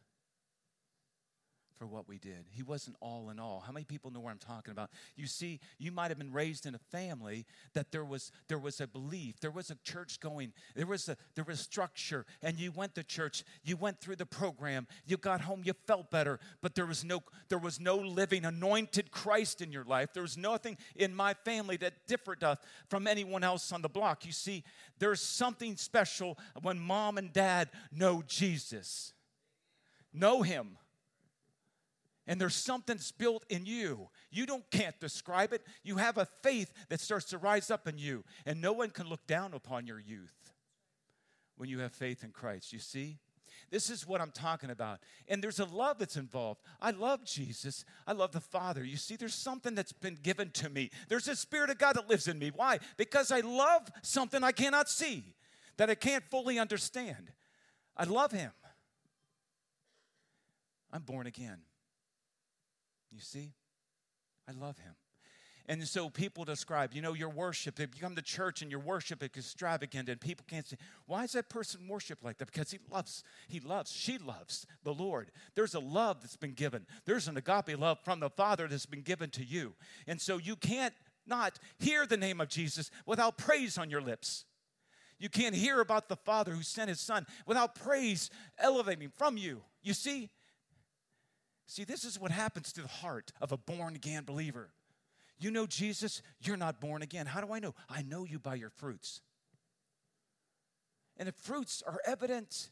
for 1.78 1.86
what 1.86 2.08
we 2.08 2.18
did. 2.18 2.44
He 2.50 2.62
wasn't 2.62 2.96
all 3.00 3.30
in 3.30 3.38
all. 3.38 3.62
How 3.64 3.72
many 3.72 3.84
people 3.84 4.10
know 4.10 4.20
what 4.20 4.30
I'm 4.30 4.38
talking 4.38 4.72
about? 4.72 4.90
You 5.16 5.26
see, 5.26 5.60
you 5.78 5.92
might 5.92 6.10
have 6.10 6.18
been 6.18 6.32
raised 6.32 6.66
in 6.66 6.74
a 6.74 6.80
family 6.90 7.46
that 7.74 7.92
there 7.92 8.04
was 8.04 8.32
there 8.48 8.58
was 8.58 8.80
a 8.80 8.86
belief, 8.86 9.40
there 9.40 9.50
was 9.50 9.70
a 9.70 9.76
church 9.76 10.18
going, 10.20 10.52
there 10.74 10.86
was 10.86 11.08
a 11.08 11.16
there 11.36 11.44
was 11.44 11.60
structure, 11.60 12.26
and 12.42 12.58
you 12.58 12.72
went 12.72 12.94
to 12.96 13.04
church, 13.04 13.44
you 13.62 13.76
went 13.76 14.00
through 14.00 14.16
the 14.16 14.26
program, 14.26 14.86
you 15.06 15.16
got 15.16 15.40
home, 15.40 15.62
you 15.64 15.72
felt 15.86 16.10
better, 16.10 16.40
but 16.60 16.74
there 16.74 16.86
was 16.86 17.04
no 17.04 17.22
there 17.48 17.58
was 17.58 17.78
no 17.78 17.96
living 17.96 18.44
anointed 18.44 19.10
Christ 19.10 19.62
in 19.62 19.70
your 19.70 19.84
life. 19.84 20.12
There 20.12 20.22
was 20.22 20.36
nothing 20.36 20.76
in 20.96 21.14
my 21.14 21.34
family 21.44 21.76
that 21.78 22.06
differed 22.06 22.44
from 22.88 23.06
anyone 23.06 23.44
else 23.44 23.72
on 23.72 23.82
the 23.82 23.88
block. 23.88 24.26
You 24.26 24.32
see, 24.32 24.64
there's 24.98 25.20
something 25.20 25.76
special 25.76 26.38
when 26.62 26.78
mom 26.78 27.18
and 27.18 27.32
dad 27.32 27.70
know 27.92 28.22
Jesus. 28.26 29.12
Know 30.12 30.42
him 30.42 30.78
and 32.28 32.40
there's 32.40 32.54
something 32.54 32.98
built 33.16 33.44
in 33.48 33.66
you. 33.66 34.08
You 34.30 34.46
don't 34.46 34.70
can't 34.70 34.98
describe 35.00 35.52
it. 35.52 35.62
You 35.82 35.96
have 35.96 36.18
a 36.18 36.28
faith 36.42 36.72
that 36.90 37.00
starts 37.00 37.24
to 37.30 37.38
rise 37.38 37.70
up 37.70 37.88
in 37.88 37.98
you, 37.98 38.22
and 38.46 38.60
no 38.60 38.72
one 38.72 38.90
can 38.90 39.08
look 39.08 39.26
down 39.26 39.54
upon 39.54 39.86
your 39.86 39.98
youth 39.98 40.52
when 41.56 41.68
you 41.68 41.80
have 41.80 41.92
faith 41.92 42.22
in 42.22 42.30
Christ. 42.30 42.72
You 42.72 42.78
see? 42.78 43.18
This 43.70 43.90
is 43.90 44.06
what 44.06 44.20
I'm 44.20 44.30
talking 44.30 44.70
about. 44.70 45.00
And 45.26 45.42
there's 45.42 45.58
a 45.58 45.64
love 45.64 45.98
that's 45.98 46.16
involved. 46.16 46.62
I 46.80 46.90
love 46.90 47.24
Jesus. 47.24 47.84
I 48.06 48.12
love 48.12 48.32
the 48.32 48.40
Father. 48.40 48.84
You 48.84 48.96
see, 48.96 49.16
there's 49.16 49.34
something 49.34 49.74
that's 49.74 49.92
been 49.92 50.16
given 50.22 50.50
to 50.52 50.70
me. 50.70 50.90
There's 51.08 51.28
a 51.28 51.36
Spirit 51.36 51.68
of 51.68 51.78
God 51.78 51.96
that 51.96 52.08
lives 52.08 52.28
in 52.28 52.38
me. 52.38 52.50
Why? 52.54 52.78
Because 52.96 53.30
I 53.30 53.40
love 53.40 53.90
something 54.02 54.42
I 54.42 54.52
cannot 54.52 54.88
see, 54.88 55.34
that 55.76 55.90
I 55.90 55.94
can't 55.94 56.24
fully 56.30 56.58
understand. 56.58 57.32
I 57.96 58.04
love 58.04 58.32
Him. 58.32 58.52
I'm 60.92 61.02
born 61.02 61.26
again. 61.26 61.58
You 63.10 63.20
see? 63.20 63.52
I 64.48 64.52
love 64.52 64.78
him. 64.78 64.94
And 65.70 65.86
so 65.86 66.08
people 66.08 66.46
describe, 66.46 66.94
you 66.94 67.02
know, 67.02 67.12
your 67.12 67.28
worship, 67.28 67.78
If 67.78 67.94
you 67.94 68.00
come 68.00 68.16
to 68.16 68.22
church 68.22 68.62
and 68.62 68.70
your 68.70 68.80
worship 68.80 69.22
is 69.22 69.28
extravagant, 69.36 70.08
and 70.08 70.18
people 70.18 70.46
can't 70.48 70.66
say, 70.66 70.78
why 71.06 71.24
is 71.24 71.32
that 71.32 71.50
person 71.50 71.86
worship 71.86 72.20
like 72.22 72.38
that? 72.38 72.50
Because 72.50 72.70
he 72.70 72.78
loves, 72.90 73.22
he 73.48 73.60
loves, 73.60 73.92
she 73.92 74.16
loves 74.16 74.66
the 74.82 74.94
Lord. 74.94 75.30
There's 75.54 75.74
a 75.74 75.80
love 75.80 76.22
that's 76.22 76.38
been 76.38 76.54
given. 76.54 76.86
There's 77.04 77.28
an 77.28 77.36
agape 77.36 77.78
love 77.78 77.98
from 78.02 78.20
the 78.20 78.30
Father 78.30 78.66
that's 78.66 78.86
been 78.86 79.02
given 79.02 79.28
to 79.30 79.44
you. 79.44 79.74
And 80.06 80.18
so 80.18 80.38
you 80.38 80.56
can't 80.56 80.94
not 81.26 81.58
hear 81.78 82.06
the 82.06 82.16
name 82.16 82.40
of 82.40 82.48
Jesus 82.48 82.90
without 83.04 83.36
praise 83.36 83.76
on 83.76 83.90
your 83.90 84.00
lips. 84.00 84.46
You 85.18 85.28
can't 85.28 85.54
hear 85.54 85.80
about 85.80 86.08
the 86.08 86.16
Father 86.16 86.52
who 86.52 86.62
sent 86.62 86.88
his 86.88 87.00
Son 87.00 87.26
without 87.46 87.74
praise 87.74 88.30
elevating 88.58 89.10
from 89.14 89.36
you. 89.36 89.60
You 89.82 89.92
see? 89.92 90.30
See, 91.68 91.84
this 91.84 92.04
is 92.04 92.18
what 92.18 92.30
happens 92.30 92.72
to 92.72 92.82
the 92.82 92.88
heart 92.88 93.30
of 93.42 93.52
a 93.52 93.58
born 93.58 93.94
again 93.94 94.24
believer. 94.24 94.70
You 95.38 95.50
know 95.50 95.66
Jesus, 95.66 96.22
you're 96.40 96.56
not 96.56 96.80
born 96.80 97.02
again. 97.02 97.26
How 97.26 97.42
do 97.42 97.52
I 97.52 97.60
know? 97.60 97.74
I 97.90 98.02
know 98.02 98.24
you 98.24 98.38
by 98.38 98.54
your 98.54 98.70
fruits. 98.70 99.20
And 101.18 101.28
the 101.28 101.32
fruits 101.32 101.82
are 101.86 102.00
evident. 102.06 102.70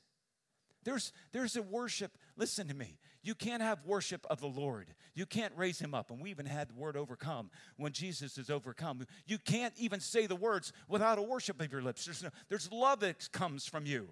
There's, 0.82 1.12
there's 1.32 1.56
a 1.56 1.62
worship. 1.62 2.16
Listen 2.36 2.68
to 2.68 2.74
me. 2.74 2.98
You 3.22 3.34
can't 3.34 3.62
have 3.62 3.84
worship 3.84 4.26
of 4.30 4.40
the 4.40 4.46
Lord. 4.46 4.94
You 5.14 5.26
can't 5.26 5.52
raise 5.56 5.78
him 5.78 5.94
up. 5.94 6.10
And 6.10 6.20
we 6.20 6.30
even 6.30 6.46
had 6.46 6.70
the 6.70 6.74
word 6.74 6.96
overcome 6.96 7.50
when 7.76 7.92
Jesus 7.92 8.38
is 8.38 8.48
overcome. 8.48 9.04
You 9.26 9.38
can't 9.38 9.74
even 9.76 10.00
say 10.00 10.26
the 10.26 10.36
words 10.36 10.72
without 10.88 11.18
a 11.18 11.22
worship 11.22 11.60
of 11.60 11.70
your 11.70 11.82
lips. 11.82 12.06
There's, 12.06 12.22
no, 12.22 12.30
there's 12.48 12.72
love 12.72 13.00
that 13.00 13.30
comes 13.30 13.66
from 13.66 13.84
you. 13.84 14.08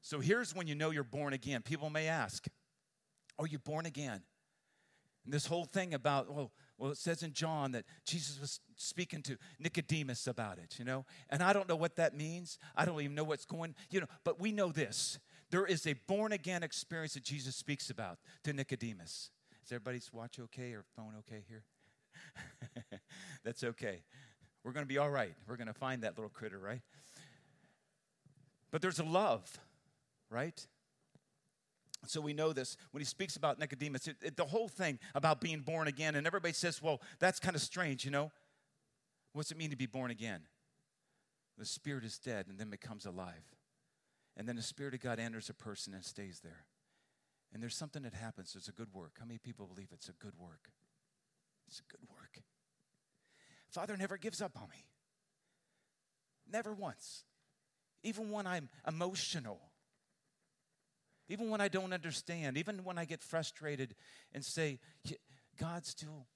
So 0.00 0.20
here's 0.20 0.54
when 0.54 0.68
you 0.68 0.76
know 0.76 0.90
you're 0.90 1.02
born 1.02 1.32
again. 1.32 1.62
People 1.62 1.90
may 1.90 2.06
ask, 2.06 2.46
are 3.38 3.46
you 3.46 3.58
born 3.58 3.86
again? 3.86 4.22
And 5.24 5.32
this 5.32 5.46
whole 5.46 5.64
thing 5.64 5.94
about, 5.94 6.32
well, 6.32 6.52
well, 6.76 6.90
it 6.90 6.98
says 6.98 7.22
in 7.22 7.32
John 7.32 7.72
that 7.72 7.84
Jesus 8.04 8.40
was 8.40 8.60
speaking 8.76 9.22
to 9.22 9.36
Nicodemus 9.58 10.26
about 10.26 10.58
it, 10.58 10.76
you 10.78 10.84
know? 10.84 11.06
And 11.30 11.42
I 11.42 11.52
don't 11.52 11.68
know 11.68 11.76
what 11.76 11.96
that 11.96 12.16
means. 12.16 12.58
I 12.76 12.84
don't 12.84 13.00
even 13.00 13.14
know 13.14 13.24
what's 13.24 13.46
going, 13.46 13.74
you 13.90 14.00
know, 14.00 14.06
but 14.24 14.40
we 14.40 14.52
know 14.52 14.70
this. 14.70 15.18
There 15.50 15.64
is 15.64 15.86
a 15.86 15.94
born 16.08 16.32
again 16.32 16.62
experience 16.62 17.14
that 17.14 17.22
Jesus 17.22 17.56
speaks 17.56 17.90
about 17.90 18.18
to 18.42 18.52
Nicodemus. 18.52 19.30
Is 19.64 19.72
everybody's 19.72 20.12
watch 20.12 20.38
okay 20.38 20.72
or 20.72 20.84
phone 20.96 21.14
okay 21.20 21.44
here? 21.48 21.62
That's 23.44 23.62
okay. 23.62 24.02
We're 24.64 24.72
going 24.72 24.84
to 24.84 24.88
be 24.88 24.98
all 24.98 25.10
right. 25.10 25.34
We're 25.48 25.56
going 25.56 25.68
to 25.68 25.74
find 25.74 26.02
that 26.02 26.16
little 26.16 26.30
critter, 26.30 26.58
right? 26.58 26.80
But 28.70 28.82
there's 28.82 28.98
a 28.98 29.04
love, 29.04 29.58
right? 30.28 30.66
So 32.06 32.20
we 32.20 32.32
know 32.32 32.52
this 32.52 32.76
when 32.90 33.00
he 33.00 33.04
speaks 33.04 33.36
about 33.36 33.58
Nicodemus, 33.58 34.08
it, 34.08 34.16
it, 34.22 34.36
the 34.36 34.44
whole 34.44 34.68
thing 34.68 34.98
about 35.14 35.40
being 35.40 35.60
born 35.60 35.88
again, 35.88 36.14
and 36.14 36.26
everybody 36.26 36.52
says, 36.52 36.82
well, 36.82 37.00
that's 37.18 37.38
kind 37.40 37.56
of 37.56 37.62
strange, 37.62 38.04
you 38.04 38.10
know? 38.10 38.30
What's 39.32 39.50
it 39.50 39.56
mean 39.56 39.70
to 39.70 39.76
be 39.76 39.86
born 39.86 40.10
again? 40.10 40.42
The 41.58 41.64
spirit 41.64 42.04
is 42.04 42.18
dead 42.18 42.46
and 42.48 42.58
then 42.58 42.70
becomes 42.70 43.06
alive. 43.06 43.44
And 44.36 44.48
then 44.48 44.56
the 44.56 44.62
spirit 44.62 44.94
of 44.94 45.00
God 45.00 45.18
enters 45.18 45.48
a 45.48 45.54
person 45.54 45.94
and 45.94 46.04
stays 46.04 46.40
there. 46.42 46.66
And 47.52 47.62
there's 47.62 47.76
something 47.76 48.02
that 48.02 48.14
happens. 48.14 48.54
It's 48.56 48.68
a 48.68 48.72
good 48.72 48.92
work. 48.92 49.12
How 49.18 49.26
many 49.26 49.38
people 49.38 49.66
believe 49.66 49.88
it's 49.92 50.08
a 50.08 50.12
good 50.12 50.34
work? 50.36 50.70
It's 51.68 51.80
a 51.80 51.84
good 51.90 52.08
work. 52.10 52.42
Father 53.70 53.96
never 53.96 54.16
gives 54.16 54.40
up 54.42 54.52
on 54.60 54.68
me. 54.68 54.84
Never 56.50 56.72
once. 56.74 57.24
Even 58.02 58.30
when 58.30 58.46
I'm 58.46 58.68
emotional 58.86 59.60
even 61.28 61.48
when 61.50 61.60
I 61.60 61.68
don't 61.68 61.92
understand, 61.92 62.58
even 62.58 62.84
when 62.84 62.98
I 62.98 63.04
get 63.04 63.22
frustrated 63.22 63.94
and 64.32 64.44
say, 64.44 64.78
God 65.58 65.86
still 65.86 66.26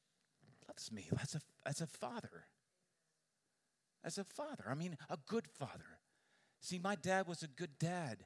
loves 0.67 0.91
me 0.91 1.09
as 1.23 1.35
a, 1.35 1.41
as 1.67 1.81
a 1.81 1.87
father. 1.87 2.45
As 4.05 4.17
a 4.19 4.25
father. 4.25 4.65
I 4.69 4.75
mean, 4.75 4.97
a 5.11 5.19
good 5.27 5.47
father. 5.47 5.99
See, 6.61 6.79
my 6.79 6.95
dad 6.95 7.27
was 7.27 7.43
a 7.43 7.49
good 7.49 7.79
dad, 7.79 8.25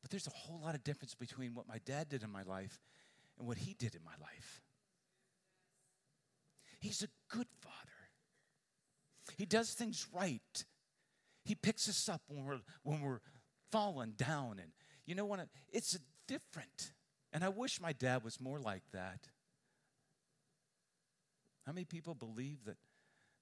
but 0.00 0.10
there's 0.10 0.26
a 0.26 0.30
whole 0.30 0.60
lot 0.60 0.74
of 0.74 0.84
difference 0.84 1.14
between 1.14 1.54
what 1.54 1.68
my 1.68 1.78
dad 1.84 2.08
did 2.08 2.22
in 2.22 2.30
my 2.30 2.42
life 2.42 2.80
and 3.38 3.48
what 3.48 3.58
he 3.58 3.74
did 3.74 3.94
in 3.94 4.04
my 4.04 4.14
life. 4.20 4.62
He's 6.80 7.02
a 7.02 7.08
good 7.34 7.46
father. 7.60 7.76
He 9.36 9.46
does 9.46 9.72
things 9.72 10.06
right. 10.12 10.64
He 11.44 11.54
picks 11.54 11.88
us 11.88 12.08
up 12.08 12.22
when 12.28 12.44
we're, 12.44 12.60
when 12.82 13.00
we're 13.00 13.20
fallen 13.70 14.14
down 14.16 14.58
and 14.60 14.72
you 15.06 15.14
know 15.14 15.24
what? 15.24 15.46
It's 15.72 15.98
different. 16.28 16.92
And 17.32 17.42
I 17.42 17.48
wish 17.48 17.80
my 17.80 17.92
dad 17.92 18.24
was 18.24 18.40
more 18.40 18.58
like 18.58 18.82
that. 18.92 19.28
How 21.66 21.72
many 21.72 21.84
people 21.84 22.14
believe 22.14 22.64
that 22.66 22.76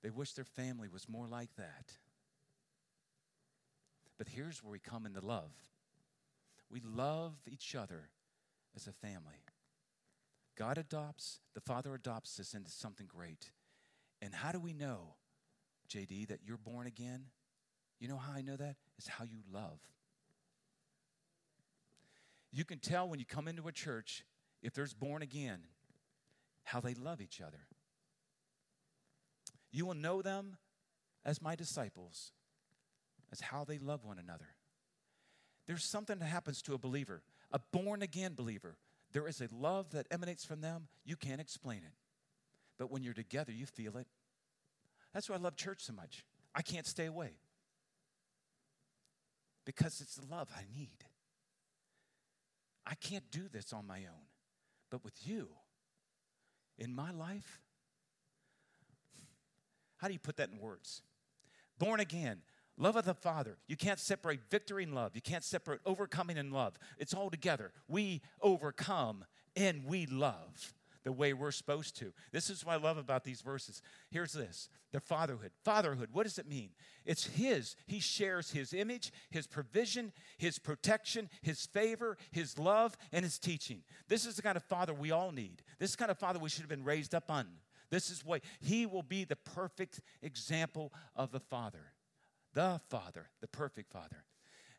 they 0.03 0.11
wish 0.11 0.33
their 0.33 0.45
family 0.45 0.89
was 0.89 1.09
more 1.09 1.27
like 1.27 1.55
that? 1.57 1.97
But 4.19 4.29
here's 4.29 4.63
where 4.63 4.73
we 4.73 4.79
come 4.79 5.07
into 5.07 5.25
love 5.25 5.53
we 6.71 6.81
love 6.81 7.35
each 7.49 7.75
other 7.75 8.11
as 8.77 8.87
a 8.87 8.93
family. 8.93 9.43
God 10.57 10.79
adopts, 10.79 11.41
the 11.55 11.61
Father 11.61 11.95
adopts 11.95 12.39
us 12.39 12.55
into 12.55 12.71
something 12.71 13.09
great. 13.09 13.51
And 14.23 14.33
how 14.35 14.53
do 14.53 14.61
we 14.61 14.73
know, 14.73 15.15
JD, 15.89 16.29
that 16.29 16.41
you're 16.45 16.59
born 16.59 16.87
again? 16.87 17.25
You 17.99 18.09
know 18.09 18.19
how 18.19 18.35
I 18.35 18.43
know 18.43 18.57
that? 18.57 18.77
It's 18.99 19.09
how 19.09 19.25
you 19.25 19.41
love. 19.51 19.81
You 22.53 22.65
can 22.65 22.79
tell 22.79 23.09
when 23.09 23.19
you 23.19 23.25
come 23.25 23.49
into 23.49 23.69
a 23.69 23.73
church 23.73 24.25
if 24.63 24.75
there's 24.75 24.95
born 24.95 25.23
again 25.23 25.61
how 26.65 26.81
they 26.81 26.95
love 26.95 27.21
each 27.21 27.41
other. 27.41 27.67
You 29.71 29.87
will 29.87 29.95
know 29.95 30.21
them 30.21 30.57
as 31.25 31.41
my 31.41 31.55
disciples, 31.55 32.33
as 33.31 33.41
how 33.41 33.65
they 33.65 33.79
love 33.79 34.05
one 34.05 34.19
another. 34.19 34.49
There's 35.67 35.85
something 35.85 36.19
that 36.19 36.27
happens 36.27 36.63
to 36.63 36.75
a 36.75 36.79
believer, 36.79 37.23
a 37.53 37.61
born 37.73 38.03
again 38.03 38.35
believer. 38.35 38.77
There 39.13 39.29
is 39.29 39.41
a 39.41 39.49
love 39.53 39.91
that 39.91 40.07
emanates 40.11 40.45
from 40.45 40.61
them. 40.61 40.89
You 41.05 41.17
can't 41.17 41.41
explain 41.41 41.79
it. 41.79 41.95
But 42.79 42.91
when 42.91 43.03
you're 43.03 43.15
together, 43.15 43.53
you 43.53 43.67
feel 43.67 43.97
it. 43.97 44.07
That's 45.13 45.29
why 45.29 45.37
I 45.37 45.39
love 45.39 45.57
church 45.57 45.83
so 45.83 45.93
much. 45.93 46.25
I 46.55 46.63
can't 46.63 46.87
stay 46.87 47.07
away 47.07 47.39
because 49.65 50.01
it's 50.01 50.17
the 50.17 50.27
love 50.27 50.49
I 50.57 50.63
need. 50.77 51.05
I 52.91 52.95
can't 52.97 53.31
do 53.31 53.49
this 53.51 53.73
on 53.73 53.87
my 53.87 53.99
own. 53.99 54.27
But 54.91 55.05
with 55.05 55.15
you 55.25 55.49
in 56.77 56.93
my 56.93 57.13
life, 57.13 57.61
how 59.99 60.09
do 60.09 60.13
you 60.13 60.19
put 60.19 60.37
that 60.39 60.51
in 60.51 60.59
words? 60.59 61.03
Born 61.79 62.01
again, 62.01 62.39
love 62.77 62.97
of 62.97 63.05
the 63.05 63.15
Father. 63.15 63.59
You 63.69 63.77
can't 63.77 64.01
separate 64.01 64.41
victory 64.51 64.83
and 64.83 64.95
love. 64.95 65.15
You 65.15 65.23
can't 65.23 65.45
separate 65.45 65.81
overcoming 65.87 66.37
and 66.37 66.53
love. 66.53 66.75
It's 66.99 67.15
all 67.15 67.31
together. 67.31 67.73
We 67.87 68.23
overcome 68.43 69.25
and 69.55 69.85
we 69.85 70.07
love. 70.07 70.75
The 71.05 71.13
way 71.13 71.33
we're 71.33 71.51
supposed 71.51 71.97
to. 71.99 72.13
This 72.33 72.51
is 72.51 72.65
what 72.65 72.75
I 72.75 72.77
love 72.77 72.99
about 72.99 73.25
these 73.25 73.41
verses. 73.41 73.83
Here's 74.11 74.33
this 74.33 74.69
the 74.93 75.01
fatherhood. 75.01 75.53
Fatherhood, 75.65 76.11
what 76.13 76.25
does 76.25 76.39
it 76.39 76.49
mean? 76.49 76.71
It's 77.05 77.27
His. 77.27 77.77
He 77.87 78.01
shares 78.01 78.51
His 78.51 78.73
image, 78.73 79.13
His 79.31 79.47
provision, 79.47 80.13
His 80.39 80.59
protection, 80.59 81.31
His 81.43 81.67
favor, 81.67 82.17
His 82.33 82.59
love, 82.59 82.97
and 83.13 83.25
His 83.25 83.39
teaching. 83.39 83.83
This 84.09 84.27
is 84.27 84.37
the 84.37 84.43
kind 84.43 84.57
of 84.57 84.65
father 84.65 84.93
we 84.93 85.11
all 85.11 85.33
need. 85.33 85.63
This 85.79 85.91
is 85.91 85.97
the 85.97 86.01
kind 86.01 86.11
of 86.11 86.19
father 86.19 86.39
we 86.39 86.49
should 86.49 86.63
have 86.63 86.69
been 86.69 86.85
raised 86.85 87.15
up 87.15 87.31
on. 87.31 87.47
This 87.91 88.11
is 88.11 88.25
what 88.25 88.43
He 88.61 88.87
will 88.87 89.03
be 89.03 89.25
the 89.25 89.37
perfect 89.37 90.01
example 90.23 90.93
of 91.17 91.33
the 91.33 91.41
Father. 91.41 91.93
The 92.55 92.81
Father, 92.89 93.31
the 93.41 93.49
perfect 93.49 93.93
Father. 93.93 94.25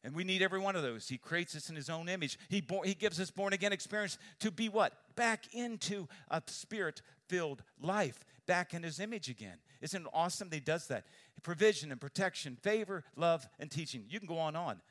And 0.04 0.16
we 0.16 0.24
need 0.24 0.42
every 0.42 0.60
one 0.60 0.76
of 0.76 0.82
those. 0.82 1.08
He 1.08 1.18
creates 1.18 1.56
us 1.56 1.70
in 1.70 1.76
his 1.76 1.90
own 1.90 2.10
image. 2.10 2.40
He, 2.50 2.60
bo- 2.60 2.82
he 2.82 2.96
gives 2.96 3.20
us 3.20 3.30
born 3.30 3.54
again 3.54 3.72
experience 3.72 4.18
to 4.40 4.50
be 4.50 4.68
what? 4.68 4.94
Back 5.16 5.54
into 5.54 6.08
a 6.30 6.42
spirit 6.48 7.02
filled 7.28 7.64
life, 7.80 8.26
back 8.48 8.74
in 8.74 8.82
his 8.82 9.00
image 9.00 9.30
again. 9.30 9.58
Isn't 9.80 10.04
it 10.04 10.12
awesome 10.14 10.50
that 10.50 10.56
he 10.56 10.62
does 10.62 10.88
that? 10.88 11.06
Provision 11.44 11.92
and 11.92 12.02
protection, 12.02 12.58
favor, 12.62 13.04
love, 13.16 13.48
and 13.60 13.70
teaching. 13.70 14.06
You 14.10 14.20
can 14.20 14.28
go 14.28 14.40
on 14.40 14.56
and 14.56 14.58
on 14.58 14.82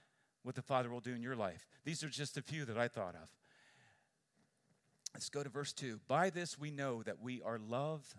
what 0.43 0.55
the 0.55 0.63
Father 0.63 0.91
will 0.91 1.01
do 1.01 1.15
in 1.15 1.23
your 1.23 1.37
life. 1.37 1.67
These 1.85 2.05
are 2.05 2.09
just 2.09 2.37
a 2.37 2.43
few 2.43 2.65
that 2.67 2.79
I 2.79 2.89
thought 2.89 3.15
of. 3.15 3.31
Let's 5.15 5.29
go 5.29 5.43
to 5.43 5.49
verse 5.49 5.73
2. 5.73 6.01
By 6.07 6.31
this 6.31 6.59
we 6.59 6.71
know 6.71 7.03
that 7.03 7.21
we 7.21 7.43
are 7.43 7.59
loved 7.59 8.15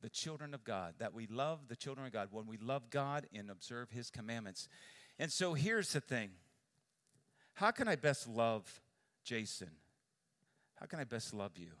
the 0.00 0.08
children 0.08 0.54
of 0.54 0.64
God, 0.64 0.94
that 0.98 1.14
we 1.14 1.26
love 1.26 1.68
the 1.68 1.76
children 1.76 2.06
of 2.06 2.12
God 2.12 2.28
when 2.30 2.46
we 2.46 2.56
love 2.56 2.90
God 2.90 3.26
and 3.34 3.50
observe 3.50 3.90
his 3.90 4.10
commandments. 4.10 4.68
And 5.18 5.32
so 5.32 5.54
here's 5.54 5.92
the 5.92 6.00
thing 6.00 6.30
how 7.54 7.70
can 7.70 7.88
I 7.88 7.96
best 7.96 8.28
love 8.28 8.80
Jason? 9.24 9.70
How 10.76 10.86
can 10.86 11.00
I 11.00 11.04
best 11.04 11.34
love 11.34 11.52
you? 11.56 11.72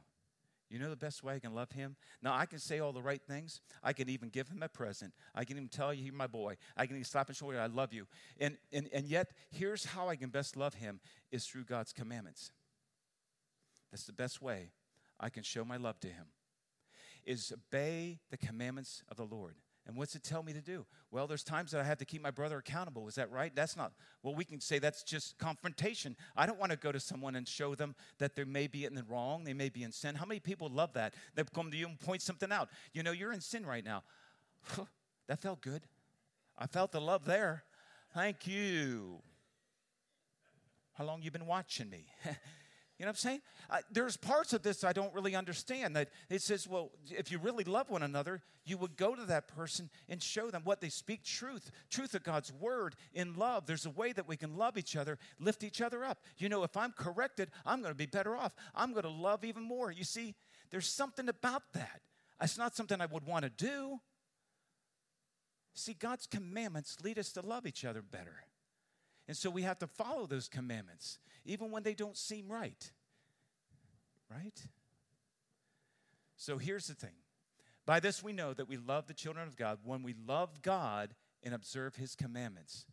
You 0.68 0.78
know 0.78 0.90
the 0.90 0.96
best 0.96 1.24
way 1.24 1.34
I 1.34 1.38
can 1.38 1.54
love 1.54 1.70
him? 1.70 1.96
Now, 2.20 2.34
I 2.34 2.44
can 2.44 2.58
say 2.58 2.78
all 2.78 2.92
the 2.92 3.00
right 3.00 3.22
things. 3.22 3.60
I 3.82 3.94
can 3.94 4.10
even 4.10 4.28
give 4.28 4.48
him 4.48 4.62
a 4.62 4.68
present. 4.68 5.14
I 5.34 5.44
can 5.44 5.56
even 5.56 5.68
tell 5.68 5.94
you, 5.94 6.04
you're 6.04 6.14
my 6.14 6.26
boy. 6.26 6.56
I 6.76 6.84
can 6.84 6.96
even 6.96 7.04
slap 7.04 7.28
and 7.28 7.36
shoulder, 7.36 7.58
I 7.58 7.66
love 7.66 7.92
you. 7.92 8.06
And, 8.38 8.58
and, 8.72 8.88
and 8.92 9.06
yet, 9.06 9.30
here's 9.50 9.86
how 9.86 10.08
I 10.08 10.16
can 10.16 10.28
best 10.28 10.56
love 10.56 10.74
him 10.74 11.00
is 11.30 11.46
through 11.46 11.64
God's 11.64 11.92
commandments. 11.92 12.50
That's 13.90 14.04
the 14.04 14.12
best 14.12 14.42
way 14.42 14.72
I 15.18 15.30
can 15.30 15.42
show 15.42 15.64
my 15.64 15.78
love 15.78 15.98
to 16.00 16.08
him, 16.08 16.26
is 17.24 17.52
obey 17.52 18.18
the 18.30 18.36
commandments 18.36 19.02
of 19.08 19.16
the 19.16 19.24
Lord. 19.24 19.54
And 19.88 19.96
what's 19.96 20.14
it 20.14 20.22
tell 20.22 20.42
me 20.42 20.52
to 20.52 20.60
do? 20.60 20.84
Well, 21.10 21.26
there's 21.26 21.42
times 21.42 21.70
that 21.70 21.80
I 21.80 21.84
have 21.84 21.96
to 21.98 22.04
keep 22.04 22.20
my 22.20 22.30
brother 22.30 22.58
accountable. 22.58 23.08
Is 23.08 23.14
that 23.14 23.32
right? 23.32 23.54
That's 23.56 23.74
not, 23.74 23.92
well, 24.22 24.34
we 24.34 24.44
can 24.44 24.60
say 24.60 24.78
that's 24.78 25.02
just 25.02 25.38
confrontation. 25.38 26.14
I 26.36 26.44
don't 26.44 26.58
want 26.58 26.72
to 26.72 26.76
go 26.76 26.92
to 26.92 27.00
someone 27.00 27.34
and 27.34 27.48
show 27.48 27.74
them 27.74 27.94
that 28.18 28.36
they 28.36 28.44
may 28.44 28.66
be 28.66 28.84
in 28.84 28.94
the 28.94 29.02
wrong, 29.04 29.44
they 29.44 29.54
may 29.54 29.70
be 29.70 29.82
in 29.82 29.90
sin. 29.90 30.14
How 30.14 30.26
many 30.26 30.40
people 30.40 30.68
love 30.68 30.92
that? 30.92 31.14
They 31.34 31.42
come 31.54 31.70
to 31.70 31.76
you 31.76 31.86
and 31.86 31.98
point 31.98 32.20
something 32.20 32.52
out. 32.52 32.68
You 32.92 33.02
know, 33.02 33.12
you're 33.12 33.32
in 33.32 33.40
sin 33.40 33.64
right 33.64 33.84
now. 33.84 34.02
that 35.26 35.40
felt 35.40 35.62
good. 35.62 35.82
I 36.58 36.66
felt 36.66 36.92
the 36.92 37.00
love 37.00 37.24
there. 37.24 37.64
Thank 38.12 38.46
you. 38.46 39.22
How 40.92 41.04
long 41.04 41.22
you 41.22 41.30
been 41.30 41.46
watching 41.46 41.88
me? 41.88 42.04
You 42.98 43.04
know 43.04 43.10
what 43.10 43.12
I'm 43.12 43.16
saying? 43.16 43.40
Uh, 43.70 43.78
there's 43.92 44.16
parts 44.16 44.52
of 44.52 44.62
this 44.62 44.82
I 44.82 44.92
don't 44.92 45.14
really 45.14 45.36
understand. 45.36 45.94
That 45.94 46.08
it 46.28 46.42
says, 46.42 46.66
well, 46.66 46.90
if 47.10 47.30
you 47.30 47.38
really 47.38 47.62
love 47.62 47.90
one 47.90 48.02
another, 48.02 48.42
you 48.64 48.76
would 48.76 48.96
go 48.96 49.14
to 49.14 49.24
that 49.26 49.46
person 49.46 49.88
and 50.08 50.20
show 50.20 50.50
them 50.50 50.62
what 50.64 50.80
they 50.80 50.88
speak 50.88 51.22
truth, 51.22 51.70
truth 51.90 52.14
of 52.14 52.24
God's 52.24 52.52
word 52.52 52.96
in 53.14 53.34
love. 53.34 53.66
There's 53.66 53.86
a 53.86 53.90
way 53.90 54.12
that 54.12 54.26
we 54.26 54.36
can 54.36 54.56
love 54.56 54.76
each 54.76 54.96
other, 54.96 55.16
lift 55.38 55.62
each 55.62 55.80
other 55.80 56.04
up. 56.04 56.18
You 56.38 56.48
know, 56.48 56.64
if 56.64 56.76
I'm 56.76 56.90
corrected, 56.90 57.50
I'm 57.64 57.82
going 57.82 57.92
to 57.92 57.98
be 57.98 58.06
better 58.06 58.36
off. 58.36 58.54
I'm 58.74 58.90
going 58.92 59.04
to 59.04 59.10
love 59.10 59.44
even 59.44 59.62
more. 59.62 59.92
You 59.92 60.04
see, 60.04 60.34
there's 60.70 60.88
something 60.88 61.28
about 61.28 61.62
that. 61.74 62.00
It's 62.42 62.58
not 62.58 62.74
something 62.74 63.00
I 63.00 63.06
would 63.06 63.26
want 63.26 63.44
to 63.44 63.50
do. 63.50 64.00
See, 65.74 65.94
God's 65.94 66.26
commandments 66.26 66.96
lead 67.04 67.18
us 67.18 67.30
to 67.32 67.42
love 67.42 67.64
each 67.64 67.84
other 67.84 68.02
better. 68.02 68.42
And 69.28 69.36
so 69.36 69.50
we 69.50 69.62
have 69.62 69.78
to 69.80 69.86
follow 69.86 70.26
those 70.26 70.48
commandments 70.48 71.18
even 71.44 71.70
when 71.70 71.82
they 71.82 71.94
don't 71.94 72.16
seem 72.16 72.48
right. 72.48 72.90
Right? 74.30 74.60
So 76.36 76.58
here's 76.58 76.86
the 76.86 76.94
thing 76.94 77.14
by 77.86 78.00
this 78.00 78.22
we 78.22 78.32
know 78.32 78.54
that 78.54 78.68
we 78.68 78.76
love 78.76 79.06
the 79.06 79.14
children 79.14 79.46
of 79.46 79.56
God 79.56 79.78
when 79.84 80.02
we 80.02 80.14
love 80.26 80.62
God 80.62 81.14
and 81.42 81.54
observe 81.54 81.96
his 81.96 82.14
commandments. 82.14 82.86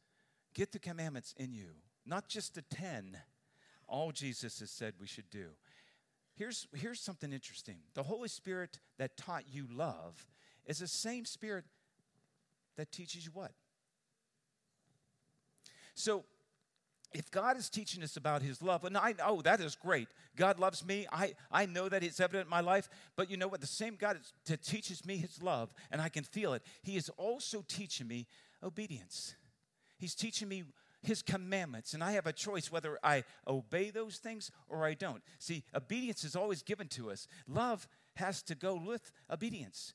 Get 0.54 0.72
the 0.72 0.80
commandments 0.80 1.34
in 1.38 1.54
you, 1.54 1.72
not 2.06 2.30
just 2.30 2.56
the 2.56 2.62
10, 2.62 3.18
all 3.88 4.12
Jesus 4.12 4.60
has 4.60 4.72
said 4.72 4.94
we 5.00 5.08
should 5.08 5.30
do. 5.30 5.48
Here's, 6.36 6.68
here's 6.74 7.00
something 7.00 7.32
interesting 7.32 7.78
the 7.94 8.04
Holy 8.04 8.28
Spirit 8.28 8.80
that 8.98 9.18
taught 9.18 9.44
you 9.52 9.68
love 9.72 10.26
is 10.66 10.80
the 10.80 10.88
same 10.88 11.26
Spirit 11.26 11.66
that 12.78 12.92
teaches 12.92 13.26
you 13.26 13.32
what? 13.34 13.52
So 15.96 16.24
if 17.14 17.32
God 17.32 17.58
is 17.58 17.70
teaching 17.70 18.04
us 18.04 18.18
about 18.18 18.42
his 18.42 18.62
love, 18.62 18.84
and 18.84 18.98
I 18.98 19.14
know 19.18 19.42
that 19.42 19.62
is 19.62 19.76
great. 19.76 20.10
God 20.36 20.60
loves 20.60 20.86
me. 20.86 21.08
I, 21.12 21.34
I 21.50 21.66
know 21.66 21.88
that 21.88 22.04
it's 22.04 22.20
evident 22.20 22.48
in 22.48 22.50
my 22.50 22.60
life. 22.60 22.90
But 23.16 23.32
you 23.32 23.38
know 23.38 23.48
what? 23.48 23.62
The 23.62 23.68
same 23.68 23.96
God 23.96 24.20
that 24.46 24.62
teaches 24.62 25.06
me 25.06 25.18
his 25.18 25.42
love, 25.42 25.74
and 25.92 26.02
I 26.02 26.10
can 26.10 26.24
feel 26.24 26.54
it, 26.54 26.62
he 26.84 26.98
is 26.98 27.10
also 27.18 27.64
teaching 27.68 28.08
me 28.08 28.28
obedience. 28.62 29.36
He's 29.98 30.14
teaching 30.14 30.50
me 30.50 30.66
his 31.02 31.22
commandments, 31.22 31.94
and 31.94 32.04
I 32.04 32.14
have 32.14 32.28
a 32.28 32.34
choice 32.34 32.72
whether 32.72 32.98
I 33.02 33.24
obey 33.48 33.92
those 33.92 34.18
things 34.18 34.52
or 34.68 34.84
I 34.86 34.94
don't. 34.96 35.22
See, 35.40 35.64
obedience 35.74 36.24
is 36.24 36.36
always 36.36 36.64
given 36.64 36.88
to 36.90 37.12
us. 37.12 37.28
Love 37.48 37.88
has 38.16 38.42
to 38.44 38.56
go 38.56 38.76
with 38.76 39.12
obedience. 39.32 39.94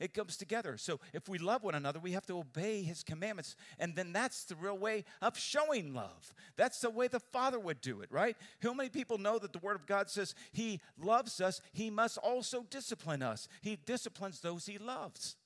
It 0.00 0.14
comes 0.14 0.36
together. 0.36 0.76
So 0.76 1.00
if 1.12 1.28
we 1.28 1.38
love 1.38 1.64
one 1.64 1.74
another, 1.74 1.98
we 1.98 2.12
have 2.12 2.26
to 2.26 2.38
obey 2.38 2.82
his 2.82 3.02
commandments. 3.02 3.56
And 3.78 3.96
then 3.96 4.12
that's 4.12 4.44
the 4.44 4.54
real 4.54 4.78
way 4.78 5.04
of 5.20 5.36
showing 5.36 5.92
love. 5.92 6.32
That's 6.56 6.80
the 6.80 6.90
way 6.90 7.08
the 7.08 7.18
Father 7.18 7.58
would 7.58 7.80
do 7.80 8.00
it, 8.00 8.08
right? 8.12 8.36
How 8.62 8.72
many 8.72 8.90
people 8.90 9.18
know 9.18 9.38
that 9.40 9.52
the 9.52 9.58
Word 9.58 9.74
of 9.74 9.86
God 9.86 10.08
says 10.08 10.34
he 10.52 10.80
loves 11.02 11.40
us? 11.40 11.60
He 11.72 11.90
must 11.90 12.16
also 12.18 12.64
discipline 12.70 13.22
us. 13.22 13.48
He 13.60 13.76
disciplines 13.76 14.40
those 14.40 14.66
he 14.66 14.78
loves. 14.78 15.36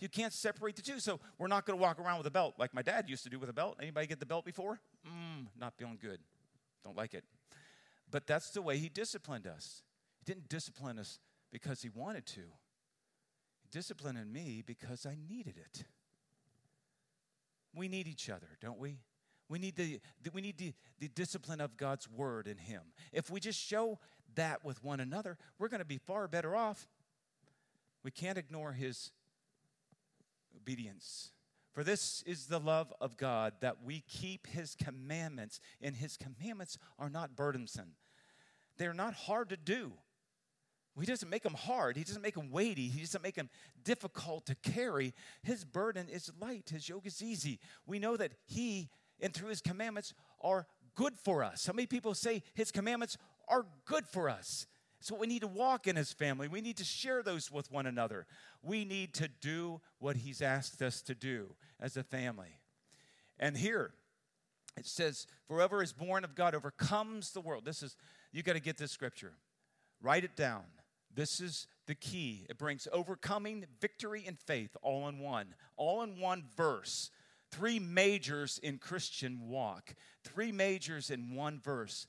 You 0.00 0.08
can't 0.08 0.32
separate 0.32 0.76
the 0.76 0.82
two. 0.82 0.98
So 0.98 1.20
we're 1.38 1.48
not 1.48 1.64
going 1.64 1.78
to 1.78 1.82
walk 1.82 2.00
around 2.00 2.18
with 2.18 2.26
a 2.26 2.32
belt 2.32 2.54
like 2.58 2.74
my 2.74 2.82
dad 2.82 3.08
used 3.08 3.24
to 3.24 3.30
do 3.30 3.38
with 3.38 3.48
a 3.48 3.52
belt. 3.52 3.76
Anybody 3.80 4.08
get 4.08 4.20
the 4.20 4.26
belt 4.26 4.44
before? 4.44 4.80
Mm, 5.06 5.46
not 5.58 5.74
feeling 5.76 5.98
good. 6.00 6.18
Don't 6.84 6.96
like 6.96 7.14
it. 7.14 7.24
But 8.10 8.26
that's 8.26 8.50
the 8.50 8.62
way 8.62 8.78
he 8.78 8.88
disciplined 8.88 9.46
us. 9.46 9.82
He 10.18 10.24
didn't 10.24 10.48
discipline 10.48 10.98
us 10.98 11.18
because 11.52 11.82
he 11.82 11.88
wanted 11.88 12.26
to 12.26 12.42
disciplining 13.70 14.32
me 14.32 14.62
because 14.64 15.06
I 15.06 15.16
needed 15.28 15.54
it. 15.56 15.84
We 17.74 17.88
need 17.88 18.08
each 18.08 18.30
other, 18.30 18.48
don't 18.60 18.78
we? 18.78 18.98
We 19.48 19.58
need 19.58 19.76
the, 19.76 20.00
we 20.32 20.42
need 20.42 20.58
the, 20.58 20.74
the 20.98 21.08
discipline 21.08 21.60
of 21.60 21.76
God's 21.76 22.08
word 22.10 22.46
in 22.46 22.58
Him. 22.58 22.82
If 23.12 23.30
we 23.30 23.40
just 23.40 23.58
show 23.58 23.98
that 24.34 24.64
with 24.64 24.82
one 24.84 25.00
another, 25.00 25.38
we're 25.58 25.68
going 25.68 25.80
to 25.80 25.86
be 25.86 25.98
far 25.98 26.28
better 26.28 26.54
off. 26.54 26.86
We 28.02 28.10
can't 28.10 28.38
ignore 28.38 28.72
His 28.72 29.10
obedience. 30.56 31.30
For 31.72 31.84
this 31.84 32.22
is 32.26 32.46
the 32.46 32.58
love 32.58 32.92
of 33.00 33.16
God, 33.16 33.54
that 33.60 33.84
we 33.84 34.02
keep 34.08 34.46
His 34.48 34.74
commandments, 34.74 35.60
and 35.80 35.96
His 35.96 36.16
commandments 36.16 36.76
are 36.98 37.08
not 37.08 37.36
burdensome. 37.36 37.92
They're 38.76 38.92
not 38.94 39.14
hard 39.14 39.48
to 39.50 39.56
do. 39.56 39.92
He 41.00 41.06
doesn't 41.06 41.28
make 41.28 41.42
them 41.42 41.54
hard. 41.54 41.96
He 41.96 42.04
doesn't 42.04 42.22
make 42.22 42.34
them 42.34 42.50
weighty. 42.50 42.88
He 42.88 43.00
doesn't 43.00 43.22
make 43.22 43.34
them 43.34 43.50
difficult 43.84 44.46
to 44.46 44.54
carry. 44.56 45.14
His 45.42 45.64
burden 45.64 46.08
is 46.08 46.30
light. 46.40 46.70
His 46.70 46.88
yoke 46.88 47.06
is 47.06 47.22
easy. 47.22 47.60
We 47.86 47.98
know 47.98 48.16
that 48.16 48.32
He, 48.44 48.90
and 49.20 49.32
through 49.32 49.50
His 49.50 49.60
commandments, 49.60 50.14
are 50.40 50.66
good 50.94 51.14
for 51.16 51.44
us. 51.44 51.66
How 51.66 51.72
many 51.72 51.86
people 51.86 52.14
say 52.14 52.42
His 52.54 52.70
commandments 52.70 53.16
are 53.48 53.66
good 53.84 54.06
for 54.06 54.28
us? 54.28 54.66
So 55.00 55.14
we 55.14 55.28
need 55.28 55.42
to 55.42 55.46
walk 55.46 55.86
in 55.86 55.94
His 55.94 56.12
family. 56.12 56.48
We 56.48 56.60
need 56.60 56.76
to 56.78 56.84
share 56.84 57.22
those 57.22 57.52
with 57.52 57.70
one 57.70 57.86
another. 57.86 58.26
We 58.62 58.84
need 58.84 59.14
to 59.14 59.28
do 59.28 59.80
what 60.00 60.16
He's 60.16 60.42
asked 60.42 60.82
us 60.82 61.02
to 61.02 61.14
do 61.14 61.54
as 61.78 61.96
a 61.96 62.02
family. 62.02 62.58
And 63.38 63.56
here, 63.56 63.94
it 64.76 64.86
says, 64.86 65.26
"Forever 65.46 65.82
is 65.82 65.92
born 65.92 66.24
of 66.24 66.34
God 66.34 66.54
overcomes 66.54 67.30
the 67.32 67.40
world." 67.40 67.64
This 67.64 67.82
is 67.82 67.96
you 68.32 68.42
got 68.42 68.54
to 68.54 68.60
get 68.60 68.76
this 68.76 68.90
scripture. 68.90 69.34
Write 70.00 70.24
it 70.24 70.34
down. 70.34 70.64
This 71.18 71.40
is 71.40 71.66
the 71.88 71.96
key. 71.96 72.46
It 72.48 72.58
brings 72.58 72.86
overcoming, 72.92 73.66
victory, 73.80 74.22
and 74.24 74.38
faith 74.38 74.76
all 74.82 75.08
in 75.08 75.18
one, 75.18 75.56
all 75.76 76.02
in 76.02 76.20
one 76.20 76.44
verse. 76.56 77.10
Three 77.50 77.80
majors 77.80 78.60
in 78.62 78.78
Christian 78.78 79.48
walk, 79.48 79.96
three 80.22 80.52
majors 80.52 81.10
in 81.10 81.34
one 81.34 81.58
verse. 81.58 82.06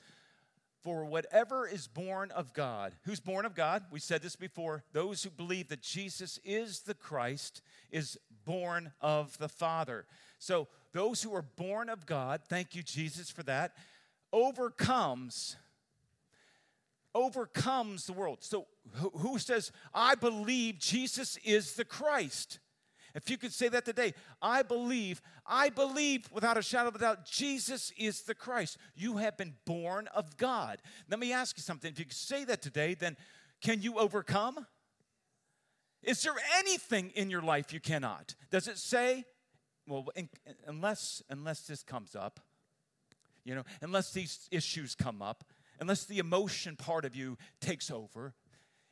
For 0.83 1.05
whatever 1.05 1.67
is 1.67 1.87
born 1.87 2.29
of 2.29 2.53
God, 2.53 2.93
who's 3.03 3.19
born 3.19 3.47
of 3.47 3.55
God? 3.55 3.83
We 3.89 3.99
said 3.99 4.21
this 4.21 4.35
before. 4.35 4.83
Those 4.93 5.23
who 5.23 5.31
believe 5.31 5.69
that 5.69 5.81
Jesus 5.81 6.39
is 6.45 6.81
the 6.81 6.93
Christ 6.93 7.63
is 7.89 8.15
born 8.45 8.91
of 9.01 9.39
the 9.39 9.49
Father. 9.49 10.05
So, 10.37 10.67
those 10.91 11.23
who 11.23 11.33
are 11.33 11.41
born 11.41 11.89
of 11.89 12.05
God, 12.05 12.41
thank 12.47 12.75
you, 12.75 12.83
Jesus, 12.83 13.31
for 13.31 13.41
that, 13.41 13.75
overcomes 14.31 15.55
overcomes 17.15 18.05
the 18.05 18.13
world. 18.13 18.39
So, 18.41 18.67
who, 18.93 19.37
says, 19.39 19.71
I 19.93 20.15
believe 20.15 20.79
Jesus 20.79 21.37
is 21.43 21.73
the 21.73 21.85
Christ? 21.85 22.59
If 23.15 23.29
you 23.29 23.37
could 23.37 23.53
say 23.53 23.69
that 23.69 23.85
today, 23.85 24.13
I 24.41 24.61
believe, 24.61 25.21
I 25.45 25.69
believe 25.69 26.29
without 26.31 26.57
a 26.57 26.61
shadow 26.61 26.89
of 26.89 26.95
a 26.95 26.99
doubt, 26.99 27.25
Jesus 27.25 27.91
is 27.97 28.21
the 28.21 28.35
Christ. 28.35 28.77
You 28.95 29.17
have 29.17 29.35
been 29.35 29.55
born 29.65 30.07
of 30.13 30.37
God. 30.37 30.81
Let 31.09 31.19
me 31.19 31.33
ask 31.33 31.57
you 31.57 31.63
something. 31.63 31.91
If 31.91 31.99
you 31.99 32.05
could 32.05 32.13
say 32.13 32.43
that 32.45 32.61
today, 32.61 32.93
then 32.93 33.17
can 33.61 33.81
you 33.81 33.97
overcome? 33.97 34.65
Is 36.03 36.21
there 36.23 36.35
anything 36.57 37.11
in 37.15 37.29
your 37.29 37.41
life 37.41 37.73
you 37.73 37.79
cannot? 37.79 38.35
Does 38.51 38.67
it 38.67 38.77
say, 38.77 39.25
well, 39.87 40.07
in, 40.15 40.29
unless 40.67 41.21
unless 41.29 41.61
this 41.61 41.83
comes 41.83 42.15
up, 42.15 42.39
you 43.43 43.55
know, 43.55 43.63
unless 43.81 44.13
these 44.13 44.47
issues 44.51 44.95
come 44.95 45.21
up, 45.21 45.43
unless 45.79 46.05
the 46.05 46.19
emotion 46.19 46.75
part 46.75 47.05
of 47.05 47.15
you 47.15 47.37
takes 47.59 47.89
over, 47.89 48.33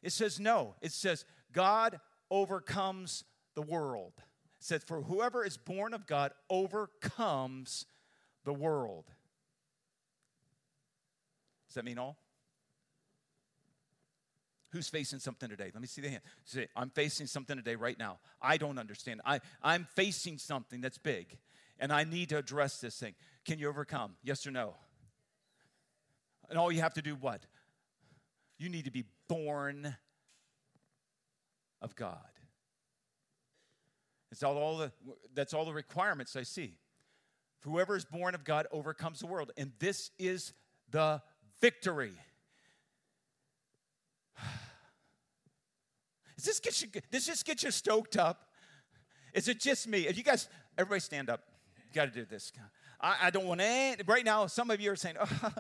it 0.01 0.12
says 0.12 0.39
no. 0.39 0.75
It 0.81 0.91
says 0.91 1.25
God 1.51 1.99
overcomes 2.29 3.23
the 3.55 3.62
world. 3.62 4.13
It 4.17 4.63
says, 4.65 4.83
For 4.83 5.01
whoever 5.01 5.43
is 5.43 5.57
born 5.57 5.93
of 5.93 6.05
God 6.05 6.31
overcomes 6.49 7.86
the 8.45 8.53
world. 8.53 9.05
Does 11.67 11.75
that 11.75 11.86
mean 11.86 11.97
all? 11.97 12.17
Who's 14.71 14.89
facing 14.89 15.19
something 15.19 15.49
today? 15.49 15.71
Let 15.73 15.81
me 15.81 15.88
see 15.88 16.01
the 16.01 16.10
hand. 16.10 16.21
Say, 16.43 16.67
I'm 16.75 16.89
facing 16.89 17.27
something 17.27 17.55
today 17.55 17.75
right 17.75 17.97
now. 17.97 18.19
I 18.41 18.57
don't 18.57 18.77
understand. 18.77 19.21
I, 19.25 19.39
I'm 19.63 19.88
facing 19.95 20.38
something 20.38 20.81
that's 20.81 20.97
big, 20.97 21.38
and 21.79 21.91
I 21.91 22.03
need 22.03 22.29
to 22.29 22.38
address 22.38 22.79
this 22.79 22.99
thing. 22.99 23.15
Can 23.45 23.60
you 23.60 23.69
overcome? 23.69 24.15
Yes 24.23 24.45
or 24.45 24.51
no? 24.51 24.75
And 26.49 26.60
all 26.60 26.71
you 26.71 26.81
have 26.81 26.93
to 26.95 27.01
do 27.01 27.15
what? 27.15 27.41
You 28.57 28.69
need 28.69 28.86
to 28.86 28.91
be 28.91 29.05
born 29.27 29.95
of 31.81 31.95
God. 31.95 32.17
It's 34.31 34.43
all, 34.43 34.57
all 34.57 34.77
the, 34.77 34.91
that's 35.33 35.53
all 35.53 35.65
the 35.65 35.73
requirements 35.73 36.35
I 36.35 36.43
see. 36.43 36.75
Whoever 37.61 37.95
is 37.95 38.05
born 38.05 38.35
of 38.35 38.43
God 38.43 38.67
overcomes 38.71 39.19
the 39.19 39.27
world. 39.27 39.51
And 39.57 39.71
this 39.79 40.11
is 40.19 40.53
the 40.91 41.21
victory. 41.59 42.13
Does 46.35 46.45
this 46.45 46.59
get 46.59 46.81
you, 46.81 46.87
does 47.11 47.25
this 47.25 47.41
get 47.41 47.63
you 47.63 47.71
stoked 47.71 48.15
up? 48.15 48.51
Is 49.33 49.47
it 49.47 49.59
just 49.59 49.87
me? 49.87 50.07
If 50.07 50.17
you 50.17 50.23
guys, 50.23 50.47
everybody 50.77 50.99
stand 50.99 51.31
up. 51.31 51.41
You 51.75 51.95
got 51.95 52.05
to 52.05 52.11
do 52.11 52.25
this. 52.25 52.51
I, 53.01 53.15
I 53.23 53.29
don't 53.31 53.47
want 53.47 53.59
to, 53.59 53.95
right 54.05 54.23
now, 54.23 54.45
some 54.45 54.69
of 54.69 54.79
you 54.79 54.91
are 54.91 54.95
saying, 54.95 55.15
oh, 55.19 55.51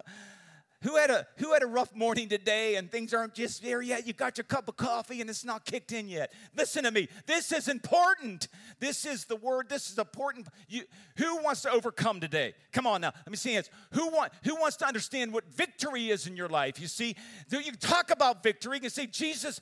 who 0.81 0.95
had 0.95 1.09
a 1.09 1.25
who 1.37 1.53
had 1.53 1.63
a 1.63 1.67
rough 1.67 1.95
morning 1.95 2.29
today 2.29 2.75
and 2.75 2.91
things 2.91 3.13
aren't 3.13 3.33
just 3.33 3.63
there 3.63 3.81
yet? 3.81 4.05
You 4.05 4.13
got 4.13 4.37
your 4.37 4.45
cup 4.45 4.67
of 4.67 4.77
coffee 4.77 5.21
and 5.21 5.29
it's 5.29 5.43
not 5.43 5.65
kicked 5.65 5.91
in 5.91 6.07
yet. 6.07 6.31
Listen 6.55 6.83
to 6.83 6.91
me. 6.91 7.07
This 7.25 7.51
is 7.51 7.67
important. 7.67 8.47
This 8.79 9.05
is 9.05 9.25
the 9.25 9.35
word. 9.35 9.69
This 9.69 9.89
is 9.89 9.97
important. 9.97 10.47
You, 10.67 10.83
who 11.17 11.41
wants 11.41 11.63
to 11.63 11.71
overcome 11.71 12.19
today? 12.19 12.53
Come 12.71 12.85
on 12.85 13.01
now. 13.01 13.11
Let 13.15 13.29
me 13.29 13.37
see 13.37 13.55
this. 13.55 13.69
Who 13.93 14.09
want 14.09 14.31
who 14.43 14.55
wants 14.55 14.77
to 14.77 14.85
understand 14.85 15.33
what 15.33 15.45
victory 15.51 16.09
is 16.09 16.27
in 16.27 16.37
your 16.37 16.49
life? 16.49 16.79
You 16.79 16.87
see, 16.87 17.15
you 17.49 17.71
talk 17.73 18.11
about 18.11 18.43
victory. 18.43 18.77
You 18.77 18.81
can 18.81 18.89
say 18.91 19.07
Jesus 19.07 19.59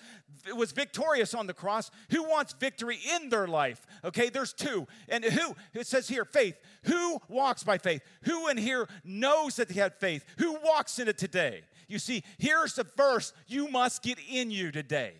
was 0.55 0.71
victorious 0.71 1.33
on 1.33 1.47
the 1.47 1.53
cross. 1.53 1.91
Who 2.11 2.23
wants 2.23 2.53
victory 2.53 2.99
in 3.15 3.29
their 3.29 3.47
life? 3.47 3.85
Okay, 4.03 4.29
there's 4.29 4.53
two. 4.53 4.85
And 5.07 5.23
who? 5.23 5.55
It 5.73 5.87
says 5.87 6.07
here, 6.07 6.25
faith. 6.25 6.55
Who 6.85 7.19
walks 7.27 7.63
by 7.63 7.77
faith? 7.77 8.01
Who 8.23 8.47
in 8.47 8.57
here 8.57 8.87
knows 9.03 9.55
that 9.57 9.69
they 9.69 9.79
had 9.79 9.95
faith? 9.95 10.25
Who 10.37 10.57
walks 10.63 10.99
in 10.99 11.07
it 11.07 11.17
today? 11.17 11.61
You 11.87 11.99
see, 11.99 12.23
here's 12.37 12.73
the 12.73 12.85
verse 12.95 13.33
you 13.47 13.67
must 13.67 14.01
get 14.01 14.17
in 14.29 14.51
you 14.51 14.71
today. 14.71 15.13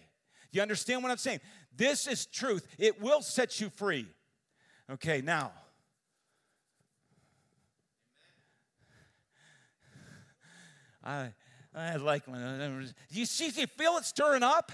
You 0.52 0.62
understand 0.62 1.04
what 1.04 1.12
I'm 1.12 1.18
saying? 1.18 1.42
This 1.76 2.08
is 2.08 2.26
truth. 2.26 2.68
It 2.78 3.02
will 3.02 3.22
set 3.22 3.60
you 3.60 3.70
free. 3.70 4.08
Okay, 4.90 5.22
now. 5.22 5.52
I 11.04 11.34
I 11.76 11.98
like 11.98 12.28
when 12.28 12.94
you 13.12 13.26
see 13.26 13.52
you 13.60 13.68
feel 13.68 13.98
it 13.98 14.06
stirring 14.06 14.44
up. 14.44 14.72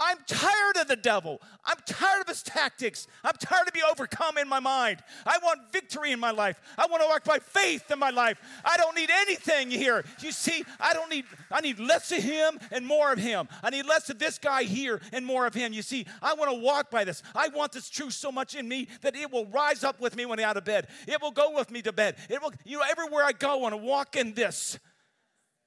I'm 0.00 0.16
tired 0.26 0.78
of 0.80 0.88
the 0.88 0.96
devil. 0.96 1.42
I'm 1.64 1.76
tired 1.84 2.22
of 2.22 2.28
his 2.28 2.42
tactics. 2.42 3.06
I'm 3.22 3.34
tired 3.38 3.68
of 3.68 3.74
being 3.74 3.84
overcome 3.88 4.38
in 4.38 4.48
my 4.48 4.58
mind. 4.58 5.00
I 5.26 5.38
want 5.42 5.70
victory 5.70 6.12
in 6.12 6.18
my 6.18 6.30
life. 6.30 6.58
I 6.78 6.86
want 6.86 7.02
to 7.02 7.08
walk 7.08 7.24
by 7.24 7.38
faith 7.38 7.90
in 7.90 7.98
my 7.98 8.08
life. 8.08 8.40
I 8.64 8.78
don't 8.78 8.96
need 8.96 9.10
anything 9.10 9.70
here. 9.70 10.02
You 10.20 10.32
see, 10.32 10.64
I 10.80 10.94
don't 10.94 11.10
need 11.10 11.26
I 11.50 11.60
need 11.60 11.78
less 11.78 12.10
of 12.12 12.22
him 12.22 12.58
and 12.72 12.86
more 12.86 13.12
of 13.12 13.18
him. 13.18 13.46
I 13.62 13.68
need 13.68 13.84
less 13.84 14.08
of 14.08 14.18
this 14.18 14.38
guy 14.38 14.62
here 14.62 15.00
and 15.12 15.26
more 15.26 15.46
of 15.46 15.52
him. 15.52 15.74
You 15.74 15.82
see, 15.82 16.06
I 16.22 16.32
want 16.32 16.50
to 16.50 16.58
walk 16.58 16.90
by 16.90 17.04
this. 17.04 17.22
I 17.34 17.48
want 17.48 17.72
this 17.72 17.90
truth 17.90 18.14
so 18.14 18.32
much 18.32 18.54
in 18.54 18.66
me 18.66 18.88
that 19.02 19.14
it 19.14 19.30
will 19.30 19.46
rise 19.46 19.84
up 19.84 20.00
with 20.00 20.16
me 20.16 20.24
when 20.24 20.38
I'm 20.38 20.46
out 20.46 20.56
of 20.56 20.64
bed. 20.64 20.88
It 21.06 21.20
will 21.20 21.30
go 21.30 21.54
with 21.54 21.70
me 21.70 21.82
to 21.82 21.92
bed. 21.92 22.16
It 22.30 22.40
will, 22.40 22.52
you 22.64 22.78
know, 22.78 22.84
everywhere 22.90 23.24
I 23.24 23.32
go, 23.32 23.52
I 23.52 23.56
want 23.56 23.74
to 23.74 23.76
walk 23.76 24.16
in 24.16 24.32
this. 24.32 24.78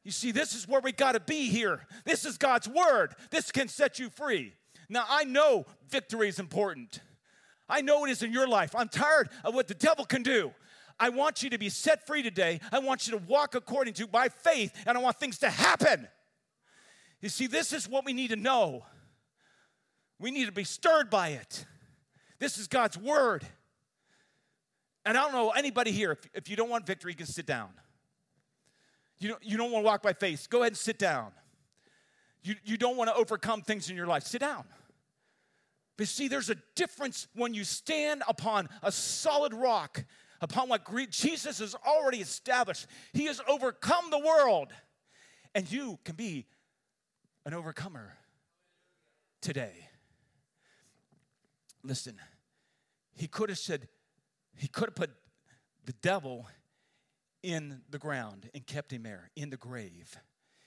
You 0.04 0.12
see, 0.12 0.32
this 0.32 0.54
is 0.54 0.68
where 0.68 0.82
we 0.82 0.92
got 0.92 1.14
to 1.14 1.20
be 1.20 1.50
here. 1.50 1.86
This 2.04 2.26
is 2.26 2.38
God's 2.38 2.68
word. 2.68 3.16
This 3.32 3.52
can 3.52 3.68
set 3.68 4.00
you 4.00 4.10
free. 4.10 4.54
Now, 4.90 5.06
I 5.08 5.24
know 5.24 5.66
victory 5.90 6.28
is 6.28 6.40
important. 6.40 7.00
I 7.70 7.82
know 7.82 8.06
it 8.06 8.12
is 8.12 8.22
in 8.22 8.34
your 8.34 8.48
life. 8.48 8.76
I'm 8.76 8.90
tired 8.90 9.30
of 9.44 9.56
what 9.56 9.68
the 9.68 9.74
devil 9.74 10.06
can 10.06 10.22
do. 10.22 10.52
I 11.00 11.10
want 11.10 11.42
you 11.42 11.50
to 11.52 11.58
be 11.58 11.70
set 11.70 12.06
free 12.06 12.22
today. 12.22 12.60
I 12.72 12.80
want 12.80 13.08
you 13.08 13.18
to 13.18 13.26
walk 13.26 13.56
according 13.56 13.94
to 13.96 14.08
by 14.08 14.30
faith, 14.30 14.74
and 14.86 14.98
I 14.98 15.02
want 15.02 15.20
things 15.20 15.40
to 15.40 15.50
happen. 15.50 16.08
You 17.22 17.30
see, 17.30 17.48
this 17.48 17.72
is 17.72 17.88
what 17.88 18.06
we 18.06 18.14
need 18.14 18.30
to 18.30 18.36
know. 18.36 18.86
We 20.20 20.30
need 20.30 20.46
to 20.46 20.52
be 20.52 20.66
stirred 20.66 21.10
by 21.10 21.30
it. 21.30 21.66
This 22.40 22.58
is 22.58 22.68
God's 22.68 22.98
word. 22.98 23.46
And 25.06 25.18
I 25.18 25.22
don't 25.22 25.34
know 25.34 25.52
anybody 25.52 25.92
here, 25.92 26.12
if, 26.12 26.30
if 26.34 26.50
you 26.50 26.56
don't 26.56 26.70
want 26.70 26.86
victory, 26.86 27.14
you 27.14 27.18
can 27.18 27.26
sit 27.26 27.46
down. 27.46 27.70
You 29.24 29.30
don't, 29.30 29.44
you 29.44 29.58
don't 29.58 29.72
want 29.72 29.84
to 29.84 29.88
walk 29.88 30.02
by 30.04 30.12
faith. 30.12 30.50
Go 30.50 30.60
ahead 30.60 30.74
and 30.74 30.78
sit 30.78 31.00
down. 31.00 31.32
You, 32.44 32.56
you 32.66 32.76
don't 32.76 32.98
want 32.98 33.10
to 33.10 33.16
overcome 33.16 33.62
things 33.62 33.90
in 33.90 33.96
your 33.96 34.06
life. 34.06 34.24
Sit 34.24 34.42
down. 34.42 34.66
But 35.96 36.10
see, 36.10 36.28
there's 36.28 36.50
a 36.50 36.58
difference 36.76 37.28
when 37.34 37.54
you 37.54 37.64
stand 37.64 38.24
upon 38.28 38.68
a 38.82 38.92
solid 38.92 39.54
rock, 39.54 40.04
upon 40.42 40.68
what 40.68 40.82
Jesus 41.10 41.60
has 41.60 41.74
already 41.88 42.18
established. 42.18 42.88
He 43.14 43.26
has 43.28 43.40
overcome 43.48 44.10
the 44.10 44.20
world, 44.20 44.74
and 45.56 45.72
you 45.72 46.00
can 46.04 46.16
be 46.16 46.46
an 47.46 47.54
overcomer 47.54 48.18
today. 49.42 49.88
Listen, 51.82 52.16
he 53.16 53.28
could 53.28 53.48
have 53.48 53.60
said, 53.60 53.88
he 54.58 54.68
could 54.68 54.90
have 54.90 54.96
put 54.96 55.12
the 55.86 55.94
devil 56.02 56.48
in 57.44 57.82
the 57.90 58.00
ground 58.00 58.50
and 58.54 58.66
kept 58.66 58.92
him 58.92 59.04
there 59.04 59.30
in 59.36 59.50
the 59.50 59.58
grave. 59.58 60.18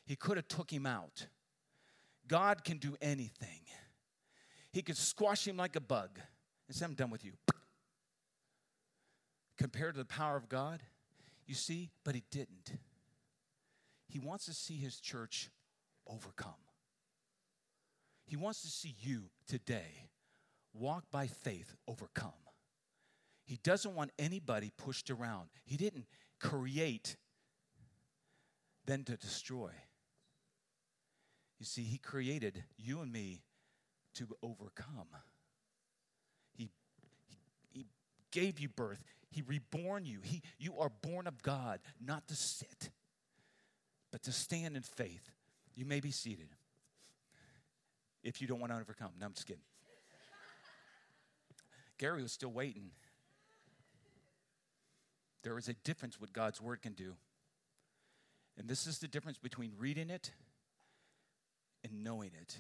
He 0.05 0.15
could 0.15 0.37
have 0.37 0.47
took 0.47 0.71
him 0.71 0.87
out. 0.87 1.27
God 2.29 2.65
can 2.65 2.79
do 2.79 2.97
anything. 3.01 3.63
He 4.73 4.83
could 4.83 4.97
squash 4.97 5.49
him 5.49 5.57
like 5.57 5.75
a 5.75 5.81
bug 5.81 6.21
and 6.69 6.77
say, 6.77 6.85
I'm 6.85 6.95
done 6.95 7.11
with 7.11 7.25
you. 7.25 7.33
Compared 9.57 9.95
to 9.95 9.99
the 9.99 10.05
power 10.05 10.37
of 10.37 10.49
God, 10.49 10.83
you 11.47 11.55
see, 11.55 11.91
but 12.05 12.15
he 12.15 12.23
didn't. 12.31 12.73
He 14.07 14.19
wants 14.19 14.45
to 14.47 14.55
see 14.55 14.77
his 14.77 15.01
church 15.01 15.51
overcome. 16.07 16.55
He 18.27 18.37
wants 18.37 18.63
to 18.63 18.69
see 18.69 18.95
you 19.01 19.25
today 19.49 20.11
walk 20.75 21.05
by 21.11 21.27
faith, 21.27 21.75
overcome. 21.89 22.33
He 23.45 23.59
doesn't 23.63 23.95
want 23.95 24.11
anybody 24.19 24.73
pushed 24.77 25.11
around. 25.11 25.49
He 25.65 25.77
didn't 25.77 26.07
create 26.41 27.17
than 28.85 29.05
to 29.05 29.17
destroy. 29.17 29.71
You 31.59 31.67
see, 31.67 31.83
He 31.83 31.99
created 31.99 32.65
you 32.77 33.01
and 33.01 33.13
me 33.13 33.43
to 34.15 34.27
overcome. 34.43 35.09
He, 36.55 36.71
he, 37.29 37.39
he 37.71 37.87
gave 38.31 38.61
you 38.61 38.69
birth. 38.69 39.03
He 39.31 39.43
reborn 39.43 40.07
you. 40.07 40.21
He, 40.23 40.43
you 40.59 40.79
are 40.79 40.91
born 41.03 41.27
of 41.27 41.43
God, 41.43 41.81
not 42.01 42.29
to 42.29 42.35
sit, 42.35 42.91
but 44.11 44.23
to 44.23 44.33
stand 44.33 44.77
in 44.77 44.83
faith. 44.83 45.31
You 45.75 45.85
may 45.85 46.01
be 46.01 46.11
seated 46.11 46.49
if 48.23 48.41
you 48.41 48.49
don't 48.49 48.61
want 48.61 48.73
to 48.73 48.79
overcome. 48.79 49.11
No, 49.21 49.27
I'm 49.27 49.33
just 49.35 49.47
kidding. 49.47 49.63
Gary 51.99 52.23
was 52.23 52.33
still 52.33 52.53
waiting. 52.53 52.91
There 55.47 55.59
is 55.59 55.69
a 55.69 55.75
difference 55.85 56.21
what 56.21 56.33
God's 56.33 56.61
word 56.61 56.83
can 56.83 56.95
do. 56.95 57.15
And 58.59 58.69
this 58.69 58.85
is 58.85 58.99
the 58.99 59.07
difference 59.07 59.39
between 59.39 59.71
reading 59.79 60.11
it 60.11 60.33
and 61.85 62.03
knowing 62.03 62.33
it. 62.43 62.59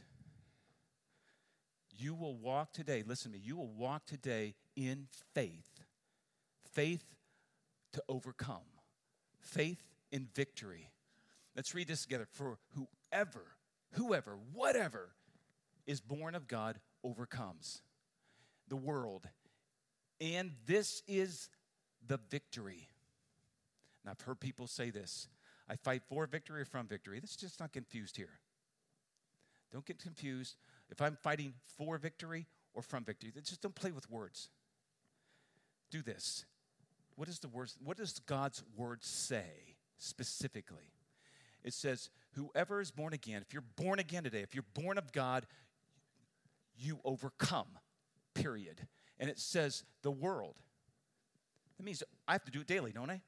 You 1.99 2.15
will 2.15 2.37
walk 2.37 2.73
today, 2.73 3.03
listen 3.05 3.33
to 3.33 3.39
me, 3.39 3.43
you 3.45 3.57
will 3.57 3.73
walk 3.73 4.07
today 4.07 4.55
in 4.77 5.09
faith. 5.35 5.81
Faith 6.75 7.03
to 7.95 8.05
overcome, 8.09 8.69
faith 9.41 9.83
in 10.13 10.29
victory. 10.33 10.93
Let's 11.57 11.75
read 11.75 11.89
this 11.89 12.03
together. 12.03 12.29
For 12.31 12.57
whoever, 12.77 13.47
whoever, 13.95 14.39
whatever 14.53 15.09
is 15.89 16.01
born 16.01 16.37
of 16.37 16.47
God 16.47 16.79
overcomes 17.03 17.83
the 18.69 18.77
world. 18.77 19.29
And 20.21 20.53
this 20.67 21.03
is 21.09 21.49
the 22.07 22.19
victory. 22.31 22.89
And 24.03 24.11
I've 24.11 24.21
heard 24.21 24.41
people 24.41 24.67
say 24.67 24.91
this 24.91 25.29
I 25.69 25.77
fight 25.77 26.03
for 26.09 26.27
victory 26.27 26.63
or 26.63 26.65
from 26.65 26.87
victory. 26.87 27.19
Let's 27.21 27.37
just 27.37 27.61
not 27.61 27.73
confused 27.73 28.17
here. 28.17 28.41
Don't 29.73 29.85
get 29.85 29.99
confused. 29.99 30.57
If 30.91 31.03
I'm 31.03 31.17
fighting 31.23 31.55
for 31.77 31.99
victory 31.99 32.47
or 32.73 32.83
from 32.83 33.05
victory, 33.05 33.33
just 33.35 33.63
don't 33.63 33.75
play 33.75 33.91
with 33.91 34.09
words. 34.11 34.49
Do 35.91 36.03
this. 36.03 36.45
What, 37.17 37.29
is 37.29 37.41
the 37.41 37.49
word, 37.49 37.73
what 37.83 37.97
does 37.97 38.19
God's 38.21 38.63
word 38.77 39.03
say 39.03 39.77
specifically? 39.99 40.93
It 41.65 41.73
says, 41.73 42.11
Whoever 42.33 42.81
is 42.81 42.91
born 42.91 43.15
again, 43.15 43.43
if 43.43 43.53
you're 43.53 43.65
born 43.77 43.99
again 43.99 44.25
today, 44.25 44.41
if 44.41 44.55
you're 44.55 44.65
born 44.75 44.99
of 44.99 45.11
God, 45.11 45.47
you 46.77 47.01
overcome, 47.05 47.69
period. 48.35 48.87
And 49.19 49.31
it 49.31 49.39
says 49.39 49.83
the 50.03 50.11
world. 50.11 50.57
That 51.77 51.85
means 51.85 52.03
I 52.27 52.33
have 52.33 52.45
to 52.45 52.51
do 52.51 52.61
it 52.61 52.67
daily, 52.67 52.93
don't 52.93 53.11
I? 53.11 53.21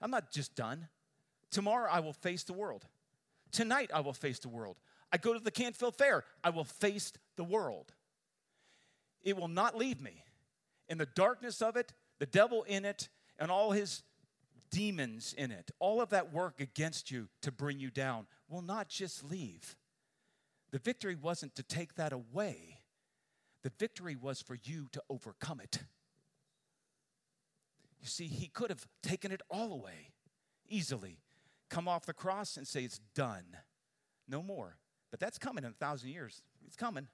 I'm 0.00 0.10
not 0.10 0.30
just 0.30 0.54
done. 0.54 0.88
Tomorrow 1.50 1.90
I 1.90 2.00
will 2.00 2.12
face 2.12 2.44
the 2.44 2.52
world. 2.52 2.86
Tonight 3.52 3.90
I 3.92 4.00
will 4.00 4.12
face 4.12 4.38
the 4.38 4.48
world. 4.48 4.76
I 5.12 5.16
go 5.16 5.34
to 5.34 5.40
the 5.40 5.50
Canfield 5.50 5.96
Fair, 5.96 6.24
I 6.44 6.50
will 6.50 6.64
face 6.64 7.12
the 7.36 7.44
world. 7.44 7.92
It 9.22 9.36
will 9.36 9.48
not 9.48 9.76
leave 9.76 10.00
me. 10.00 10.24
In 10.88 10.98
the 10.98 11.06
darkness 11.06 11.60
of 11.60 11.76
it, 11.76 11.92
the 12.18 12.26
devil 12.26 12.62
in 12.64 12.84
it, 12.84 13.08
and 13.38 13.50
all 13.50 13.72
his 13.72 14.02
demons 14.70 15.34
in 15.36 15.50
it, 15.50 15.70
all 15.78 16.00
of 16.00 16.10
that 16.10 16.32
work 16.32 16.60
against 16.60 17.10
you 17.10 17.28
to 17.42 17.50
bring 17.50 17.80
you 17.80 17.90
down 17.90 18.26
will 18.48 18.62
not 18.62 18.88
just 18.88 19.28
leave. 19.28 19.76
The 20.70 20.78
victory 20.78 21.16
wasn't 21.16 21.56
to 21.56 21.62
take 21.62 21.96
that 21.96 22.12
away, 22.12 22.78
the 23.62 23.72
victory 23.78 24.16
was 24.16 24.40
for 24.40 24.56
you 24.62 24.88
to 24.92 25.02
overcome 25.10 25.60
it. 25.60 25.80
You 28.00 28.06
see, 28.06 28.26
he 28.26 28.48
could 28.48 28.70
have 28.70 28.86
taken 29.02 29.30
it 29.30 29.42
all 29.50 29.72
away 29.72 30.12
easily, 30.70 31.18
come 31.68 31.88
off 31.88 32.06
the 32.06 32.14
cross 32.14 32.56
and 32.56 32.66
say, 32.66 32.84
It's 32.84 33.00
done. 33.14 33.56
No 34.28 34.42
more. 34.42 34.76
But 35.10 35.18
that's 35.18 35.38
coming 35.38 35.64
in 35.64 35.70
a 35.70 35.74
thousand 35.74 36.10
years. 36.10 36.42
It's 36.66 36.76
coming. 36.76 37.08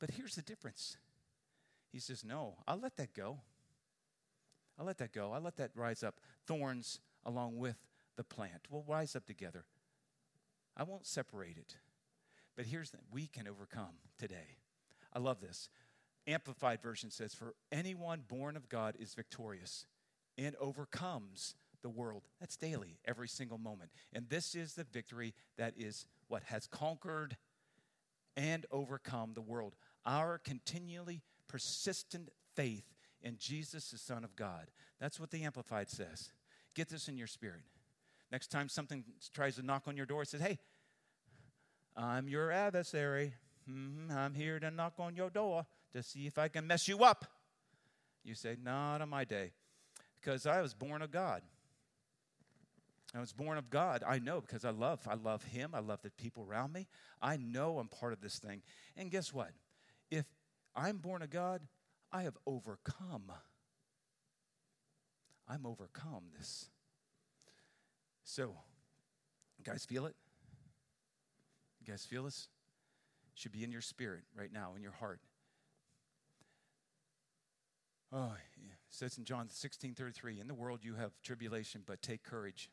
But 0.00 0.10
here's 0.10 0.34
the 0.34 0.42
difference. 0.42 0.96
He 1.92 2.00
says, 2.00 2.24
No, 2.24 2.56
I'll 2.66 2.80
let 2.80 2.96
that 2.96 3.14
go. 3.14 3.40
I'll 4.78 4.86
let 4.86 4.98
that 4.98 5.12
go. 5.12 5.32
I'll 5.32 5.40
let 5.40 5.56
that 5.56 5.70
rise 5.74 6.02
up. 6.02 6.20
Thorns 6.46 7.00
along 7.24 7.56
with 7.56 7.76
the 8.16 8.24
plant. 8.24 8.66
We'll 8.68 8.84
rise 8.86 9.14
up 9.14 9.26
together. 9.26 9.64
I 10.76 10.82
won't 10.82 11.06
separate 11.06 11.56
it. 11.56 11.76
But 12.56 12.66
here's 12.66 12.90
the 12.90 12.98
we 13.10 13.26
can 13.26 13.46
overcome 13.46 13.96
today. 14.18 14.58
I 15.14 15.18
love 15.18 15.40
this. 15.40 15.68
Amplified 16.26 16.80
version 16.82 17.10
says, 17.10 17.34
For 17.34 17.54
anyone 17.70 18.22
born 18.26 18.56
of 18.56 18.68
God 18.68 18.96
is 18.98 19.14
victorious 19.14 19.86
and 20.38 20.54
overcomes 20.56 21.54
the 21.82 21.90
world. 21.90 22.22
That's 22.40 22.56
daily, 22.56 22.98
every 23.04 23.28
single 23.28 23.58
moment. 23.58 23.90
And 24.12 24.28
this 24.28 24.54
is 24.54 24.74
the 24.74 24.84
victory 24.84 25.34
that 25.58 25.74
is 25.76 26.06
what 26.28 26.44
has 26.44 26.66
conquered 26.66 27.36
and 28.36 28.64
overcome 28.70 29.32
the 29.34 29.42
world. 29.42 29.74
Our 30.06 30.38
continually 30.38 31.22
persistent 31.48 32.30
faith 32.54 32.94
in 33.20 33.36
Jesus, 33.38 33.90
the 33.90 33.98
Son 33.98 34.24
of 34.24 34.36
God. 34.36 34.70
That's 35.00 35.18
what 35.18 35.30
the 35.30 35.42
Amplified 35.42 35.90
says. 35.90 36.30
Get 36.74 36.88
this 36.88 37.08
in 37.08 37.16
your 37.16 37.26
spirit. 37.26 37.62
Next 38.30 38.48
time 38.48 38.68
something 38.68 39.04
tries 39.34 39.56
to 39.56 39.62
knock 39.62 39.82
on 39.86 39.96
your 39.96 40.06
door, 40.06 40.22
it 40.22 40.28
says, 40.28 40.40
Hey, 40.40 40.58
I'm 41.96 42.28
your 42.28 42.50
adversary. 42.50 43.34
Mm-hmm, 43.68 44.16
I'm 44.16 44.34
here 44.34 44.58
to 44.58 44.70
knock 44.70 44.94
on 44.98 45.14
your 45.14 45.28
door 45.28 45.66
to 45.92 46.02
see 46.02 46.26
if 46.26 46.38
I 46.38 46.48
can 46.48 46.66
mess 46.66 46.88
you 46.88 47.04
up. 47.04 47.24
You 48.24 48.34
say, 48.34 48.56
Not 48.62 49.00
on 49.00 49.08
my 49.08 49.24
day, 49.24 49.52
because 50.20 50.46
I 50.46 50.60
was 50.60 50.74
born 50.74 51.02
of 51.02 51.10
God. 51.10 51.42
I 53.14 53.20
was 53.20 53.32
born 53.32 53.58
of 53.58 53.68
God. 53.68 54.02
I 54.06 54.18
know 54.18 54.40
because 54.40 54.64
I 54.64 54.70
love. 54.70 55.00
I 55.06 55.14
love 55.14 55.44
Him. 55.44 55.72
I 55.74 55.80
love 55.80 56.00
the 56.02 56.10
people 56.10 56.46
around 56.48 56.72
me. 56.72 56.88
I 57.20 57.36
know 57.36 57.78
I'm 57.78 57.88
part 57.88 58.14
of 58.14 58.20
this 58.20 58.38
thing. 58.38 58.62
And 58.96 59.10
guess 59.10 59.34
what? 59.34 59.50
If 60.10 60.24
I'm 60.74 60.96
born 60.96 61.20
of 61.20 61.28
God, 61.28 61.60
I 62.10 62.22
have 62.22 62.38
overcome. 62.46 63.30
I'm 65.46 65.66
overcome 65.66 66.24
this. 66.38 66.70
So, 68.24 68.54
guys, 69.62 69.84
feel 69.84 70.06
it? 70.06 70.14
You 71.80 71.92
guys 71.92 72.06
feel 72.06 72.24
this? 72.24 72.48
should 73.34 73.52
be 73.52 73.64
in 73.64 73.72
your 73.72 73.80
spirit 73.80 74.22
right 74.36 74.52
now, 74.52 74.72
in 74.76 74.82
your 74.82 74.92
heart. 74.92 75.20
Oh, 78.12 78.32
it 78.34 78.76
says 78.90 79.16
in 79.16 79.24
John 79.24 79.48
16 79.48 79.94
33, 79.94 80.40
in 80.40 80.48
the 80.48 80.54
world 80.54 80.80
you 80.82 80.94
have 80.96 81.12
tribulation, 81.22 81.82
but 81.86 82.02
take 82.02 82.22
courage. 82.22 82.70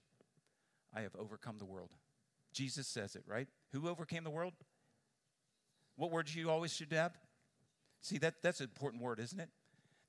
I 0.94 1.02
have 1.02 1.16
overcome 1.16 1.58
the 1.60 1.66
world. 1.66 1.92
Jesus 2.52 2.88
says 2.88 3.16
it, 3.16 3.24
right? 3.28 3.48
Who 3.72 3.88
overcame 3.88 4.24
the 4.24 4.30
world? 4.30 4.54
What 5.96 6.12
word 6.12 6.34
you 6.34 6.50
always 6.50 6.74
should 6.74 6.92
have? 6.92 7.18
See, 8.02 8.18
that, 8.20 8.36
that's 8.42 8.60
an 8.60 8.66
important 8.66 9.04
word, 9.04 9.20
isn't 9.20 9.40
it? 9.40 9.50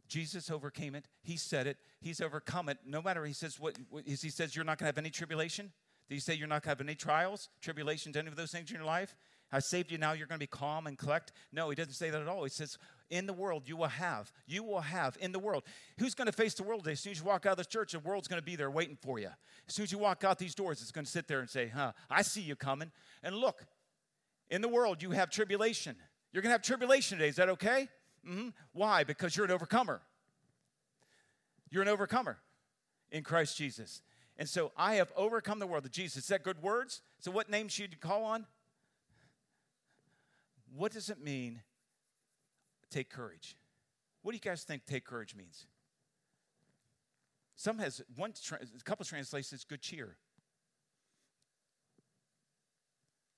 Jesus 0.09 0.51
overcame 0.51 0.95
it. 0.95 1.07
He 1.23 1.37
said 1.37 1.67
it. 1.67 1.77
He's 2.01 2.21
overcome 2.21 2.69
it. 2.69 2.79
No 2.85 3.03
matter, 3.03 3.25
he 3.25 3.33
says, 3.33 3.61
what, 3.61 3.77
what 3.91 4.05
he 4.07 4.17
says, 4.17 4.57
you're 4.57 4.65
not 4.65 4.79
going 4.79 4.85
to 4.85 4.87
have 4.87 4.99
any 4.99 5.11
tribulation. 5.11 5.73
Did 6.09 6.15
he 6.15 6.21
say 6.21 6.35
you're 6.35 6.49
not 6.49 6.63
going 6.63 6.77
to 6.77 6.81
have 6.81 6.81
any 6.81 6.97
trials, 6.97 7.49
tribulations, 7.61 8.17
any 8.17 8.29
of 8.29 8.37
those 8.37 8.51
things 8.51 8.71
in 8.71 8.77
your 8.77 8.85
life? 8.85 9.15
I 9.53 9.59
saved 9.59 9.91
you 9.91 9.99
now, 9.99 10.13
you're 10.13 10.27
going 10.27 10.39
to 10.39 10.43
be 10.43 10.47
calm 10.47 10.87
and 10.87 10.97
collect. 10.97 11.33
No, 11.53 11.71
he 11.71 11.77
doesn't 11.77 11.95
say 11.95 12.11
that 12.11 12.21
at 12.21 12.29
all. 12.29 12.45
He 12.45 12.51
says, 12.51 12.79
in 13.11 13.27
the 13.27 13.33
world 13.33 13.65
you 13.67 13.77
will 13.77 13.89
have, 13.89 14.33
you 14.47 14.63
will 14.63 14.81
have 14.81 15.17
in 15.21 15.33
the 15.33 15.39
world. 15.39 15.65
Who's 15.99 16.15
going 16.15 16.27
to 16.27 16.33
face 16.33 16.55
the 16.55 16.63
world 16.63 16.83
today? 16.85 16.93
As 16.93 17.01
soon 17.01 17.11
as 17.13 17.19
you 17.19 17.25
walk 17.25 17.47
out 17.47 17.53
of 17.53 17.59
this 17.59 17.67
church, 17.67 17.93
the 17.93 17.99
world's 17.99 18.29
going 18.29 18.41
to 18.41 18.45
be 18.45 18.55
there 18.55 18.71
waiting 18.71 18.97
for 19.01 19.19
you. 19.19 19.31
As 19.69 19.75
soon 19.75 19.83
as 19.83 19.93
you 19.93 19.99
walk 19.99 20.23
out 20.23 20.39
these 20.39 20.55
doors, 20.55 20.81
it's 20.81 20.93
going 20.93 21.05
to 21.05 21.11
sit 21.11 21.27
there 21.27 21.41
and 21.41 21.51
say, 21.51 21.69
huh, 21.69 21.93
I 22.09 22.23
see 22.23 22.41
you 22.41 22.55
coming. 22.55 22.93
And 23.23 23.35
look, 23.35 23.67
in 24.49 24.63
the 24.63 24.69
world 24.69 25.03
you 25.03 25.11
have 25.11 25.31
tribulation. 25.31 25.97
You're 26.33 26.43
going 26.43 26.51
to 26.51 26.55
have 26.55 26.63
tribulation 26.63 27.19
today. 27.19 27.29
Is 27.29 27.37
that 27.37 27.49
okay? 27.49 27.89
Mm-hmm. 28.29 28.49
Why? 28.73 29.03
Because 29.03 29.37
you're 29.37 29.47
an 29.47 29.53
overcomer. 29.53 30.01
You're 31.71 31.83
an 31.83 31.89
overcomer 31.89 32.39
in 33.11 33.25
Christ 33.25 33.57
Jesus. 33.57 34.03
And 34.37 34.49
so 34.49 34.73
I 34.77 34.95
have 34.95 35.13
overcome 35.17 35.59
the 35.59 35.67
world 35.67 35.91
Jesus. 35.91 36.27
That 36.29 36.45
good 36.45 36.63
words? 36.63 37.03
So 37.19 37.31
what 37.31 37.51
name 37.51 37.69
should 37.69 37.93
you 37.93 37.99
call 37.99 38.25
on? 38.25 38.47
What 40.75 40.93
does 40.93 41.11
it 41.11 41.23
mean, 41.23 41.63
take 42.91 43.11
courage? 43.11 43.57
What 44.23 44.33
do 44.33 44.37
you 44.37 44.41
guys 44.41 44.63
think 44.63 44.87
take 44.87 45.05
courage 45.05 45.35
means? 45.35 45.67
Some 47.57 47.79
has 47.79 48.03
one 48.17 48.33
a 48.53 48.85
couple 48.85 49.05
translations 49.05 49.65
good 49.65 49.83
cheer. 49.83 50.17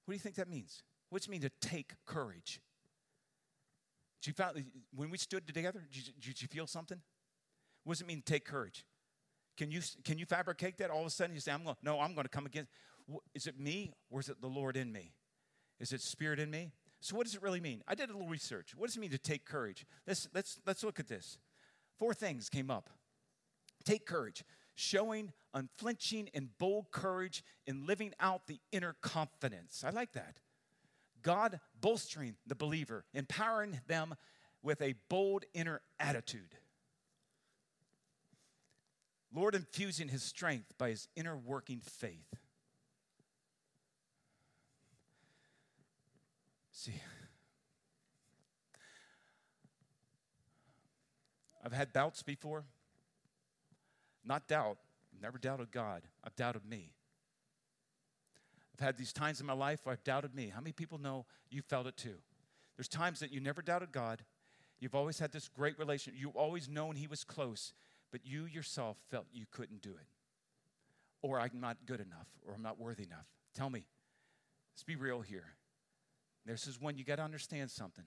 What 0.05 0.12
do 0.12 0.14
you 0.14 0.21
think 0.21 0.37
that 0.37 0.49
means? 0.49 0.83
What 1.11 1.21
does 1.21 1.29
it 1.29 1.31
mean 1.31 1.40
to 1.42 1.51
take 1.61 1.92
courage? 2.07 2.61
Did 4.21 4.29
you 4.29 4.33
found, 4.35 4.64
when 4.95 5.11
we 5.11 5.18
stood 5.18 5.47
together, 5.47 5.83
did 5.92 6.07
you, 6.07 6.12
did 6.21 6.42
you 6.42 6.49
feel 6.49 6.66
something? 6.66 7.01
What 7.85 7.95
does 7.95 8.03
it 8.03 8.07
mean 8.07 8.18
to 8.18 8.33
take 8.33 8.45
courage? 8.45 8.85
Can 9.57 9.71
you, 9.71 9.81
can 10.05 10.18
you 10.18 10.27
fabricate 10.27 10.79
that 10.79 10.90
all 10.90 11.01
of 11.01 11.07
a 11.07 11.11
sudden? 11.11 11.35
You 11.35 11.40
say, 11.40 11.53
I'm 11.53 11.64
going, 11.64 11.77
no, 11.83 12.01
I'm 12.01 12.14
going 12.14 12.25
to 12.25 12.31
come 12.31 12.47
against. 12.47 12.71
Is 13.35 13.47
it 13.47 13.59
me 13.59 13.92
or 14.11 14.21
is 14.21 14.29
it 14.29 14.40
the 14.40 14.49
Lord 14.49 14.77
in 14.77 14.92
me? 14.92 15.12
Is 15.81 15.92
it 15.92 16.01
spirit 16.01 16.38
in 16.38 16.51
me? 16.51 16.73
So, 17.03 17.17
what 17.17 17.27
does 17.27 17.35
it 17.35 17.43
really 17.43 17.61
mean? 17.61 17.83
I 17.88 17.97
did 17.97 18.11
a 18.11 18.12
little 18.12 18.29
research. 18.29 18.75
What 18.77 18.87
does 18.87 18.97
it 18.97 19.01
mean 19.01 19.11
to 19.11 19.19
take 19.19 19.45
courage? 19.45 19.85
Let's, 20.07 20.29
let's, 20.33 20.61
let's 20.65 20.85
look 20.85 21.01
at 21.01 21.09
this. 21.09 21.37
Four 21.99 22.15
things 22.15 22.49
came 22.49 22.71
up. 22.71 22.88
Take 23.85 24.07
courage, 24.07 24.45
showing 24.77 25.33
unflinching 25.53 26.31
and 26.33 26.57
bold 26.59 26.93
courage 26.93 27.43
in 27.67 27.87
living 27.87 28.15
out 28.21 28.47
the 28.47 28.61
inner 28.71 28.95
confidence. 29.03 29.83
I 29.85 29.91
like 29.91 30.12
that. 30.12 30.37
God 31.23 31.59
bolstering 31.81 32.37
the 32.47 32.55
believer, 32.55 33.05
empowering 33.15 33.81
them 33.88 34.15
with 34.62 34.81
a 34.81 34.95
bold 35.09 35.45
inner 35.55 35.81
attitude. 35.99 36.55
Lord 39.35 39.57
infusing 39.57 40.07
his 40.07 40.23
strength 40.23 40.79
by 40.79 40.91
his 40.91 41.09
inner 41.17 41.37
working 41.37 41.81
faith. 41.81 42.42
See, 46.83 46.95
I've 51.64 51.73
had 51.73 51.92
doubts 51.92 52.25
before. 52.25 52.64
Not 54.25 54.49
doubt, 54.49 54.79
never 55.21 55.38
doubted 55.38 55.71
God. 55.71 56.03
I've 56.25 56.35
doubted 56.35 56.66
me. 56.68 56.90
I've 58.75 58.85
had 58.85 58.99
these 58.99 59.12
times 59.12 59.40
in 59.40 59.47
my 59.47 59.53
life 59.53 59.79
where 59.85 59.92
I've 59.92 60.03
doubted 60.03 60.35
me. 60.35 60.49
How 60.49 60.61
many 60.61 60.73
people 60.73 60.99
know 60.99 61.25
you 61.51 61.62
felt 61.62 61.87
it 61.87 61.97
too? 61.97 62.16
There's 62.77 62.88
times 62.88 63.21
that 63.21 63.33
you 63.33 63.38
never 63.38 63.62
doubted 63.62 63.92
God. 63.92 64.25
You've 64.81 64.97
always 64.97 65.21
had 65.21 65.31
this 65.31 65.47
great 65.47 65.79
relationship. 65.79 66.21
You've 66.21 66.35
always 66.35 66.68
known 66.68 66.97
He 66.97 67.07
was 67.07 67.23
close, 67.23 67.75
but 68.11 68.27
you 68.27 68.47
yourself 68.47 68.97
felt 69.09 69.27
you 69.33 69.47
couldn't 69.53 69.83
do 69.83 69.90
it. 69.90 70.09
Or 71.23 71.38
I'm 71.38 71.61
not 71.61 71.77
good 71.87 72.01
enough, 72.01 72.27
or 72.45 72.55
I'm 72.55 72.62
not 72.62 72.81
worthy 72.81 73.05
enough. 73.05 73.27
Tell 73.55 73.71
me, 73.71 73.87
Let's 74.75 74.85
be 74.85 74.97
real 74.97 75.21
here. 75.21 75.45
This 76.45 76.67
is 76.67 76.81
when 76.81 76.99
you 76.99 77.05
got 77.05 77.17
to 77.17 77.23
understand 77.23 77.71
something. 77.71 78.05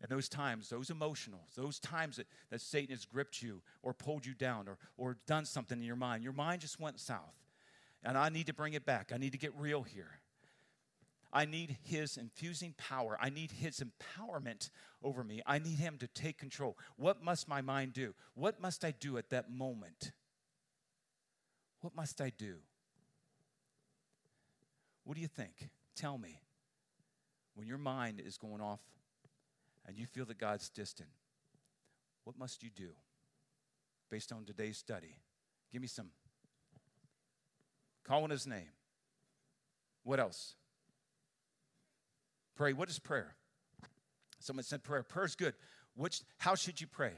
And 0.00 0.08
those 0.08 0.28
times, 0.28 0.68
those 0.68 0.90
emotional, 0.90 1.40
those 1.56 1.80
times 1.80 2.16
that, 2.16 2.26
that 2.50 2.60
Satan 2.60 2.94
has 2.94 3.04
gripped 3.04 3.42
you 3.42 3.62
or 3.82 3.92
pulled 3.92 4.24
you 4.24 4.34
down 4.34 4.68
or, 4.68 4.78
or 4.96 5.16
done 5.26 5.44
something 5.44 5.78
in 5.78 5.84
your 5.84 5.96
mind, 5.96 6.22
your 6.22 6.32
mind 6.32 6.60
just 6.60 6.78
went 6.78 7.00
south. 7.00 7.34
And 8.04 8.16
I 8.16 8.28
need 8.28 8.46
to 8.46 8.54
bring 8.54 8.74
it 8.74 8.86
back. 8.86 9.10
I 9.12 9.18
need 9.18 9.32
to 9.32 9.38
get 9.38 9.52
real 9.58 9.82
here. 9.82 10.20
I 11.32 11.44
need 11.44 11.76
his 11.82 12.16
infusing 12.16 12.74
power. 12.78 13.18
I 13.20 13.28
need 13.28 13.50
his 13.50 13.82
empowerment 13.82 14.70
over 15.02 15.22
me. 15.22 15.42
I 15.44 15.58
need 15.58 15.78
him 15.78 15.98
to 15.98 16.06
take 16.06 16.38
control. 16.38 16.78
What 16.96 17.22
must 17.22 17.48
my 17.48 17.60
mind 17.60 17.92
do? 17.92 18.14
What 18.34 18.60
must 18.62 18.84
I 18.84 18.92
do 18.92 19.18
at 19.18 19.30
that 19.30 19.50
moment? 19.50 20.12
What 21.80 21.94
must 21.94 22.20
I 22.20 22.30
do? 22.30 22.56
What 25.04 25.16
do 25.16 25.20
you 25.20 25.28
think? 25.28 25.68
Tell 25.96 26.18
me. 26.18 26.40
When 27.58 27.66
your 27.66 27.76
mind 27.76 28.22
is 28.24 28.38
going 28.38 28.60
off 28.60 28.78
and 29.84 29.98
you 29.98 30.06
feel 30.06 30.24
that 30.26 30.38
God's 30.38 30.68
distant, 30.68 31.08
what 32.22 32.38
must 32.38 32.62
you 32.62 32.70
do 32.70 32.90
based 34.08 34.30
on 34.30 34.44
today's 34.44 34.78
study? 34.78 35.16
Give 35.72 35.82
me 35.82 35.88
some. 35.88 36.10
Call 38.04 38.22
on 38.22 38.30
his 38.30 38.46
name. 38.46 38.70
What 40.04 40.20
else? 40.20 40.54
Pray. 42.54 42.74
What 42.74 42.88
is 42.90 43.00
prayer? 43.00 43.34
Someone 44.38 44.62
said 44.62 44.84
prayer. 44.84 45.02
Prayer 45.02 45.26
is 45.26 45.34
good. 45.34 45.54
Which, 45.96 46.22
how 46.36 46.54
should 46.54 46.80
you 46.80 46.86
pray? 46.86 47.14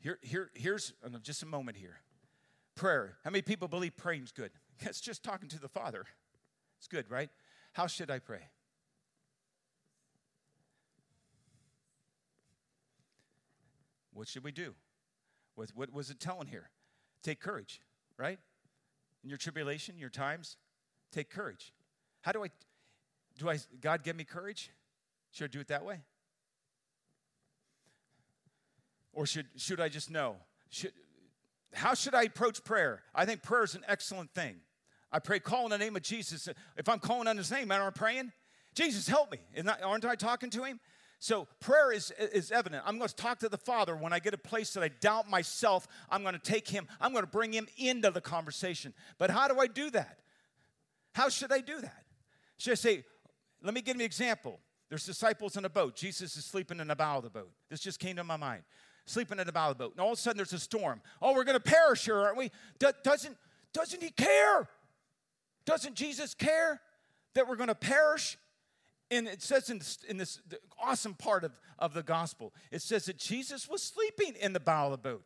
Here, 0.00 0.18
here, 0.20 0.50
here's 0.52 0.92
just 1.22 1.44
a 1.44 1.46
moment 1.46 1.78
here. 1.78 1.96
Prayer. 2.74 3.16
How 3.24 3.30
many 3.30 3.40
people 3.40 3.68
believe 3.68 3.96
praying 3.96 4.24
is 4.24 4.32
good? 4.32 4.50
It's 4.80 5.00
just 5.00 5.22
talking 5.22 5.48
to 5.48 5.58
the 5.58 5.68
Father. 5.68 6.04
It's 6.76 6.88
good, 6.88 7.08
right? 7.08 7.30
How 7.72 7.86
should 7.86 8.10
I 8.10 8.18
pray? 8.18 8.42
What 14.12 14.28
should 14.28 14.44
we 14.44 14.52
do? 14.52 14.74
What, 15.54 15.70
what 15.74 15.92
was 15.92 16.10
it 16.10 16.20
telling 16.20 16.48
here? 16.48 16.70
Take 17.22 17.40
courage, 17.40 17.80
right? 18.18 18.38
In 19.24 19.30
your 19.30 19.38
tribulation, 19.38 19.98
your 19.98 20.10
times, 20.10 20.56
take 21.10 21.30
courage. 21.30 21.72
How 22.20 22.32
do 22.32 22.44
I, 22.44 22.48
do 23.38 23.48
I, 23.48 23.58
God 23.80 24.02
give 24.02 24.16
me 24.16 24.24
courage? 24.24 24.70
Should 25.30 25.44
I 25.44 25.48
do 25.48 25.60
it 25.60 25.68
that 25.68 25.84
way? 25.84 26.00
Or 29.12 29.26
should, 29.26 29.46
should 29.56 29.80
I 29.80 29.88
just 29.88 30.10
know? 30.10 30.36
Should, 30.70 30.92
how 31.72 31.94
should 31.94 32.14
I 32.14 32.24
approach 32.24 32.62
prayer? 32.64 33.02
I 33.14 33.24
think 33.24 33.42
prayer 33.42 33.64
is 33.64 33.74
an 33.74 33.84
excellent 33.88 34.32
thing. 34.34 34.56
I 35.12 35.18
pray, 35.18 35.38
call 35.38 35.64
in 35.64 35.70
the 35.70 35.78
name 35.78 35.94
of 35.94 36.02
Jesus. 36.02 36.48
If 36.76 36.88
I'm 36.88 36.98
calling 36.98 37.28
on 37.28 37.36
his 37.36 37.50
name, 37.50 37.70
am 37.70 37.82
I'm 37.82 37.92
praying? 37.92 38.32
Jesus, 38.74 39.06
help 39.06 39.30
me. 39.30 39.38
Isn't 39.54 39.66
that? 39.66 39.82
aren't 39.82 40.04
I 40.04 40.14
talking 40.14 40.50
to 40.50 40.64
him? 40.64 40.80
So 41.18 41.46
prayer 41.60 41.92
is, 41.92 42.10
is 42.18 42.50
evident. 42.50 42.82
I'm 42.84 42.96
going 42.98 43.08
to 43.08 43.14
talk 43.14 43.38
to 43.40 43.48
the 43.48 43.58
Father 43.58 43.94
when 43.94 44.12
I 44.12 44.18
get 44.18 44.34
a 44.34 44.38
place 44.38 44.72
that 44.72 44.82
I 44.82 44.88
doubt 44.88 45.30
myself. 45.30 45.86
I'm 46.10 46.22
going 46.22 46.34
to 46.34 46.40
take 46.40 46.68
him, 46.68 46.88
I'm 47.00 47.12
going 47.12 47.22
to 47.24 47.30
bring 47.30 47.52
him 47.52 47.68
into 47.76 48.10
the 48.10 48.20
conversation. 48.20 48.92
But 49.18 49.30
how 49.30 49.46
do 49.46 49.60
I 49.60 49.68
do 49.68 49.90
that? 49.90 50.18
How 51.14 51.28
should 51.28 51.52
I 51.52 51.60
do 51.60 51.80
that? 51.80 52.04
Should 52.56 52.72
I 52.72 52.74
say, 52.74 53.04
let 53.62 53.74
me 53.74 53.82
give 53.82 53.96
you 53.96 54.00
an 54.00 54.06
example. 54.06 54.58
There's 54.88 55.06
disciples 55.06 55.56
in 55.56 55.64
a 55.64 55.70
boat. 55.70 55.94
Jesus 55.94 56.36
is 56.36 56.44
sleeping 56.44 56.80
in 56.80 56.88
the 56.88 56.96
bow 56.96 57.18
of 57.18 57.22
the 57.22 57.30
boat. 57.30 57.50
This 57.70 57.80
just 57.80 58.00
came 58.00 58.16
to 58.16 58.24
my 58.24 58.36
mind. 58.36 58.62
Sleeping 59.06 59.38
in 59.38 59.46
the 59.46 59.52
bow 59.52 59.70
of 59.70 59.78
the 59.78 59.84
boat. 59.84 59.92
And 59.92 60.00
all 60.00 60.12
of 60.12 60.18
a 60.18 60.20
sudden 60.20 60.38
there's 60.38 60.52
a 60.52 60.58
storm. 60.58 61.00
Oh, 61.20 61.34
we're 61.34 61.44
going 61.44 61.58
to 61.58 61.60
perish 61.60 62.04
here, 62.04 62.16
aren't 62.16 62.36
we? 62.36 62.50
Do- 62.78 62.90
doesn't, 63.04 63.36
doesn't 63.72 64.02
he 64.02 64.10
care? 64.10 64.68
Doesn't 65.64 65.94
Jesus 65.94 66.34
care 66.34 66.80
that 67.34 67.48
we're 67.48 67.56
going 67.56 67.68
to 67.68 67.74
perish? 67.74 68.38
And 69.10 69.28
it 69.28 69.42
says 69.42 69.68
in 69.68 69.78
this, 69.78 69.98
in 70.08 70.16
this 70.16 70.40
awesome 70.82 71.14
part 71.14 71.44
of, 71.44 71.52
of 71.78 71.92
the 71.92 72.02
gospel, 72.02 72.54
it 72.70 72.80
says 72.82 73.04
that 73.06 73.18
Jesus 73.18 73.68
was 73.68 73.82
sleeping 73.82 74.34
in 74.40 74.52
the 74.52 74.60
bow 74.60 74.86
of 74.86 74.92
the 74.92 74.98
boat. 74.98 75.24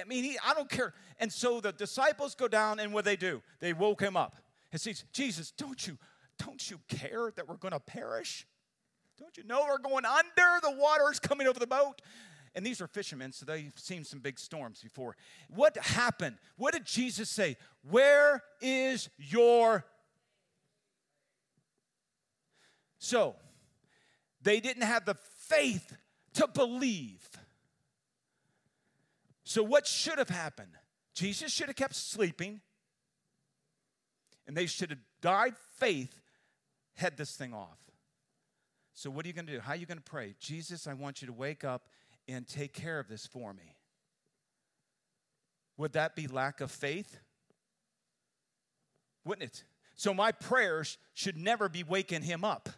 I 0.00 0.04
mean, 0.04 0.24
he, 0.24 0.38
I 0.44 0.54
don't 0.54 0.70
care. 0.70 0.94
And 1.18 1.32
so 1.32 1.60
the 1.60 1.72
disciples 1.72 2.34
go 2.34 2.48
down, 2.48 2.78
and 2.80 2.92
what 2.92 3.04
they 3.04 3.16
do? 3.16 3.42
They 3.60 3.72
woke 3.72 4.00
him 4.00 4.16
up. 4.16 4.36
And 4.72 4.80
says, 4.80 5.04
Jesus, 5.12 5.52
don't 5.52 5.86
you, 5.86 5.98
don't 6.38 6.70
you 6.70 6.80
care 6.88 7.32
that 7.36 7.48
we're 7.48 7.56
going 7.56 7.72
to 7.72 7.80
perish? 7.80 8.46
Don't 9.18 9.36
you 9.36 9.44
know 9.44 9.64
we're 9.68 9.78
going 9.78 10.04
under? 10.04 10.60
The 10.62 10.74
water 10.76 11.10
is 11.12 11.20
coming 11.20 11.46
over 11.46 11.60
the 11.60 11.66
boat. 11.66 12.02
And 12.54 12.64
these 12.64 12.80
are 12.80 12.86
fishermen, 12.86 13.32
so 13.32 13.44
they've 13.44 13.72
seen 13.76 14.04
some 14.04 14.20
big 14.20 14.38
storms 14.38 14.80
before. 14.80 15.16
What 15.48 15.76
happened? 15.76 16.36
What 16.56 16.72
did 16.72 16.84
Jesus 16.84 17.28
say? 17.28 17.56
Where 17.82 18.42
is 18.60 19.08
your. 19.18 19.84
So, 22.98 23.34
they 24.42 24.60
didn't 24.60 24.84
have 24.84 25.04
the 25.04 25.14
faith 25.14 25.96
to 26.34 26.46
believe. 26.46 27.28
So, 29.42 29.62
what 29.62 29.86
should 29.86 30.18
have 30.18 30.30
happened? 30.30 30.72
Jesus 31.12 31.52
should 31.52 31.66
have 31.66 31.76
kept 31.76 31.94
sleeping, 31.94 32.60
and 34.46 34.56
they 34.56 34.66
should 34.66 34.90
have 34.90 35.00
died 35.20 35.54
faith, 35.78 36.20
head 36.94 37.16
this 37.16 37.36
thing 37.36 37.52
off. 37.52 37.78
So, 38.94 39.10
what 39.10 39.24
are 39.24 39.28
you 39.28 39.34
going 39.34 39.46
to 39.46 39.52
do? 39.52 39.60
How 39.60 39.72
are 39.72 39.76
you 39.76 39.86
going 39.86 39.98
to 39.98 40.04
pray? 40.04 40.34
Jesus, 40.38 40.86
I 40.86 40.94
want 40.94 41.20
you 41.20 41.26
to 41.26 41.32
wake 41.32 41.64
up 41.64 41.88
and 42.28 42.46
take 42.46 42.72
care 42.72 42.98
of 42.98 43.08
this 43.08 43.26
for 43.26 43.52
me. 43.52 43.76
Would 45.76 45.92
that 45.94 46.14
be 46.14 46.26
lack 46.26 46.60
of 46.60 46.70
faith? 46.70 47.18
Wouldn't 49.24 49.50
it? 49.50 49.64
So, 49.96 50.12
my 50.12 50.32
prayers 50.32 50.98
should 51.14 51.36
never 51.36 51.68
be 51.68 51.82
waking 51.82 52.22
him 52.22 52.44
up. 52.44 52.68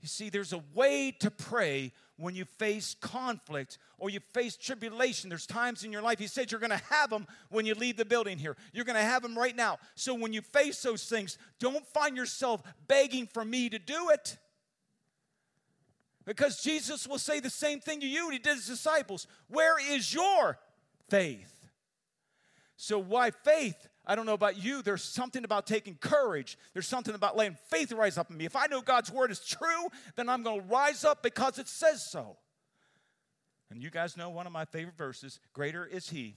You 0.00 0.08
see, 0.08 0.30
there's 0.30 0.52
a 0.52 0.62
way 0.74 1.10
to 1.20 1.30
pray 1.30 1.92
when 2.16 2.34
you 2.34 2.44
face 2.58 2.94
conflict 3.00 3.78
or 3.98 4.10
you 4.10 4.20
face 4.32 4.56
tribulation. 4.56 5.28
There's 5.28 5.46
times 5.46 5.84
in 5.84 5.92
your 5.92 6.02
life, 6.02 6.18
he 6.18 6.26
said, 6.26 6.50
you're 6.50 6.60
going 6.60 6.70
to 6.70 6.82
have 6.90 7.10
them 7.10 7.26
when 7.50 7.66
you 7.66 7.74
leave 7.74 7.96
the 7.96 8.04
building 8.04 8.38
here. 8.38 8.56
You're 8.72 8.84
going 8.84 8.96
to 8.96 9.02
have 9.02 9.22
them 9.22 9.36
right 9.36 9.56
now. 9.56 9.78
So 9.94 10.14
when 10.14 10.32
you 10.32 10.42
face 10.42 10.80
those 10.82 11.04
things, 11.04 11.38
don't 11.58 11.86
find 11.88 12.16
yourself 12.16 12.62
begging 12.86 13.26
for 13.26 13.44
me 13.44 13.68
to 13.68 13.78
do 13.78 14.10
it. 14.10 14.38
Because 16.26 16.60
Jesus 16.60 17.06
will 17.06 17.18
say 17.18 17.40
the 17.40 17.50
same 17.50 17.80
thing 17.80 18.00
to 18.00 18.06
you, 18.06 18.30
he 18.30 18.38
did 18.38 18.56
his 18.56 18.66
disciples. 18.66 19.26
Where 19.48 19.76
is 19.94 20.12
your 20.12 20.58
faith? 21.08 21.52
So, 22.76 22.98
why 22.98 23.30
faith? 23.30 23.88
I 24.04 24.14
don't 24.14 24.26
know 24.26 24.34
about 24.34 24.62
you. 24.62 24.82
There's 24.82 25.02
something 25.02 25.44
about 25.44 25.66
taking 25.66 25.94
courage. 25.94 26.58
There's 26.72 26.86
something 26.86 27.14
about 27.14 27.36
letting 27.36 27.56
faith 27.70 27.90
rise 27.92 28.18
up 28.18 28.30
in 28.30 28.36
me. 28.36 28.44
If 28.44 28.54
I 28.54 28.66
know 28.66 28.80
God's 28.80 29.10
word 29.10 29.30
is 29.30 29.40
true, 29.40 29.88
then 30.14 30.28
I'm 30.28 30.42
going 30.42 30.60
to 30.60 30.66
rise 30.66 31.04
up 31.04 31.22
because 31.22 31.58
it 31.58 31.68
says 31.68 32.08
so. 32.08 32.36
And 33.70 33.82
you 33.82 33.90
guys 33.90 34.16
know 34.16 34.30
one 34.30 34.46
of 34.46 34.52
my 34.52 34.64
favorite 34.64 34.96
verses 34.96 35.40
Greater 35.52 35.86
is 35.86 36.10
He 36.10 36.36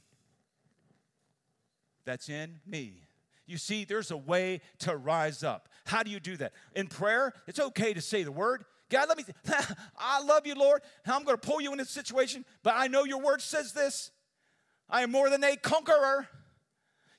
that's 2.06 2.30
in 2.30 2.60
me. 2.65 3.04
You 3.45 3.58
see, 3.58 3.84
there's 3.84 4.12
a 4.12 4.17
way 4.17 4.62
to 4.80 4.95
rise 4.95 5.43
up. 5.43 5.69
How 5.86 6.04
do 6.04 6.10
you 6.10 6.19
do 6.19 6.38
that? 6.38 6.54
In 6.75 6.88
prayer, 6.88 7.34
it's 7.47 7.60
okay 7.60 7.93
to 7.93 8.02
say 8.02 8.23
the 8.23 8.32
word. 8.32 8.63
God, 8.89 9.08
let 9.08 9.17
me, 9.17 9.25
I 9.99 10.21
love 10.23 10.47
you, 10.47 10.56
Lord. 10.56 10.82
I'm 11.06 11.23
going 11.23 11.38
to 11.38 11.47
pull 11.47 11.62
you 11.62 11.71
in 11.71 11.78
this 11.78 11.89
situation, 11.89 12.43
but 12.63 12.73
I 12.75 12.88
know 12.88 13.04
your 13.04 13.21
word 13.21 13.41
says 13.41 13.73
this. 13.73 14.12
I 14.89 15.04
am 15.04 15.12
more 15.12 15.30
than 15.30 15.43
a 15.43 15.56
conqueror. 15.56 16.28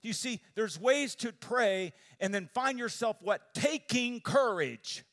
You 0.02 0.12
see, 0.12 0.40
there's 0.54 0.80
ways 0.80 1.14
to 1.16 1.32
pray 1.32 1.92
and 2.18 2.34
then 2.34 2.48
find 2.52 2.78
yourself 2.78 3.16
what? 3.20 3.54
Taking 3.54 4.20
courage. 4.20 5.04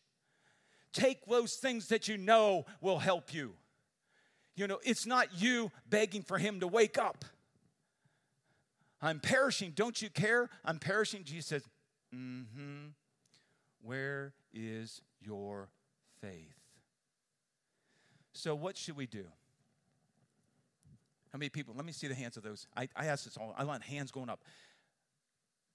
Take 0.93 1.25
those 1.25 1.55
things 1.55 1.89
that 1.89 2.07
you 2.07 2.17
know 2.17 2.65
will 2.81 2.97
help 2.97 3.33
you. 3.33 3.53
You 4.55 4.65
know, 4.65 4.79
it's 4.83 5.05
not 5.05 5.39
you 5.39 5.71
begging 5.87 6.23
for 6.23 6.39
him 6.39 6.61
to 6.61 6.67
wake 6.67 6.97
up. 6.97 7.25
I'm 8.99 9.19
perishing. 9.19 9.73
Don't 9.75 10.01
you 10.01 10.09
care? 10.09 10.49
I'm 10.65 10.79
perishing. 10.79 11.23
Jesus 11.23 11.45
says, 11.45 11.63
mm 12.15 12.45
hmm. 12.55 12.85
Where 13.83 14.33
is 14.53 15.01
your 15.21 15.69
faith? 16.21 16.55
So, 18.33 18.55
what 18.55 18.77
should 18.77 18.95
we 18.95 19.07
do? 19.07 19.25
How 21.31 21.39
many 21.39 21.49
people? 21.49 21.73
Let 21.75 21.85
me 21.85 21.91
see 21.91 22.07
the 22.07 22.15
hands 22.15 22.37
of 22.37 22.43
those. 22.43 22.67
I, 22.75 22.87
I 22.95 23.05
ask 23.07 23.25
this 23.25 23.37
all. 23.37 23.53
I 23.57 23.63
want 23.63 23.83
hands 23.83 24.11
going 24.11 24.29
up. 24.29 24.41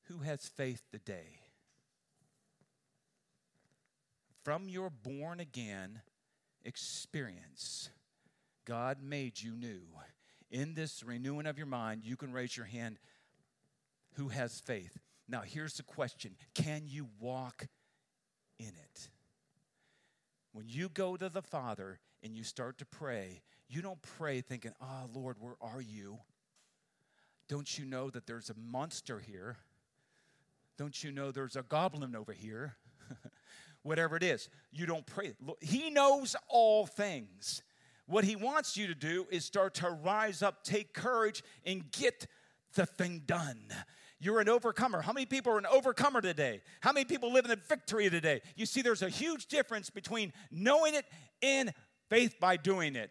Who 0.09 0.19
has 0.19 0.47
faith 0.47 0.83
today? 0.91 1.41
From 4.45 4.69
your 4.69 4.91
born 4.91 5.41
again 5.41 6.01
experience, 6.65 7.91
God 8.65 8.99
made 9.03 9.41
you 9.41 9.53
new. 9.53 9.81
In 10.51 10.75
this 10.75 11.03
renewing 11.03 11.47
of 11.47 11.57
your 11.57 11.67
mind, 11.67 12.03
you 12.05 12.17
can 12.17 12.33
raise 12.33 12.57
your 12.57 12.67
hand. 12.67 12.99
Who 14.17 14.29
has 14.29 14.61
faith? 14.61 14.99
Now, 15.29 15.41
here's 15.41 15.75
the 15.75 15.83
question 15.83 16.37
Can 16.55 16.83
you 16.87 17.09
walk 17.21 17.67
in 18.59 18.69
it? 18.69 19.09
When 20.53 20.69
you 20.69 20.89
go 20.89 21.17
to 21.17 21.29
the 21.29 21.43
Father 21.43 21.99
and 22.23 22.37
you 22.37 22.45
start 22.45 22.79
to 22.79 22.87
pray, 22.87 23.43
you 23.69 23.83
don't 23.83 24.01
pray 24.03 24.41
thinking, 24.41 24.73
Oh, 24.81 25.09
Lord, 25.15 25.37
where 25.41 25.57
are 25.61 25.81
you? 25.81 26.19
Don't 27.49 27.79
you 27.79 27.85
know 27.85 28.11
that 28.11 28.27
there's 28.27 28.51
a 28.51 28.55
monster 28.55 29.19
here 29.19 29.57
Don't 30.79 31.03
you 31.03 31.13
know 31.13 31.31
there's 31.31 31.57
a 31.57 31.63
goblin 31.63 32.17
over 32.17 32.33
here? 32.33 32.77
Whatever 33.83 34.17
it 34.17 34.23
is, 34.23 34.49
you 34.71 34.87
don't 34.87 35.05
pray. 35.07 35.33
He 35.61 35.91
knows 35.91 36.37
all 36.49 36.87
things. 36.87 37.63
What 38.07 38.25
he 38.25 38.37
wants 38.37 38.77
you 38.77 38.87
to 38.87 38.95
do 38.95 39.27
is 39.31 39.45
start 39.45 39.75
to 39.75 39.91
rise 39.91 40.43
up, 40.43 40.65
take 40.65 40.93
courage, 40.95 41.43
and 41.65 41.91
get 41.91 42.27
the 42.75 42.87
thing 42.87 43.23
done. 43.27 43.73
You're 44.23 44.39
an 44.39 44.49
overcomer. 44.49 45.03
How 45.03 45.13
many 45.13 45.27
people 45.27 45.53
are 45.53 45.59
an 45.59 45.67
overcomer 45.67 46.21
today? 46.21 46.63
How 46.81 46.93
many 46.93 47.05
people 47.05 47.33
live 47.33 47.45
in 47.45 47.61
victory 47.69 48.09
today? 48.09 48.41
You 48.55 48.67
see, 48.67 48.81
there's 48.81 49.03
a 49.03 49.09
huge 49.09 49.47
difference 49.47 49.91
between 49.91 50.33
knowing 50.53 50.95
it 50.95 51.05
and 51.43 51.75
faith 52.09 52.37
by 52.39 52.57
doing 52.57 52.95
it. 52.95 53.11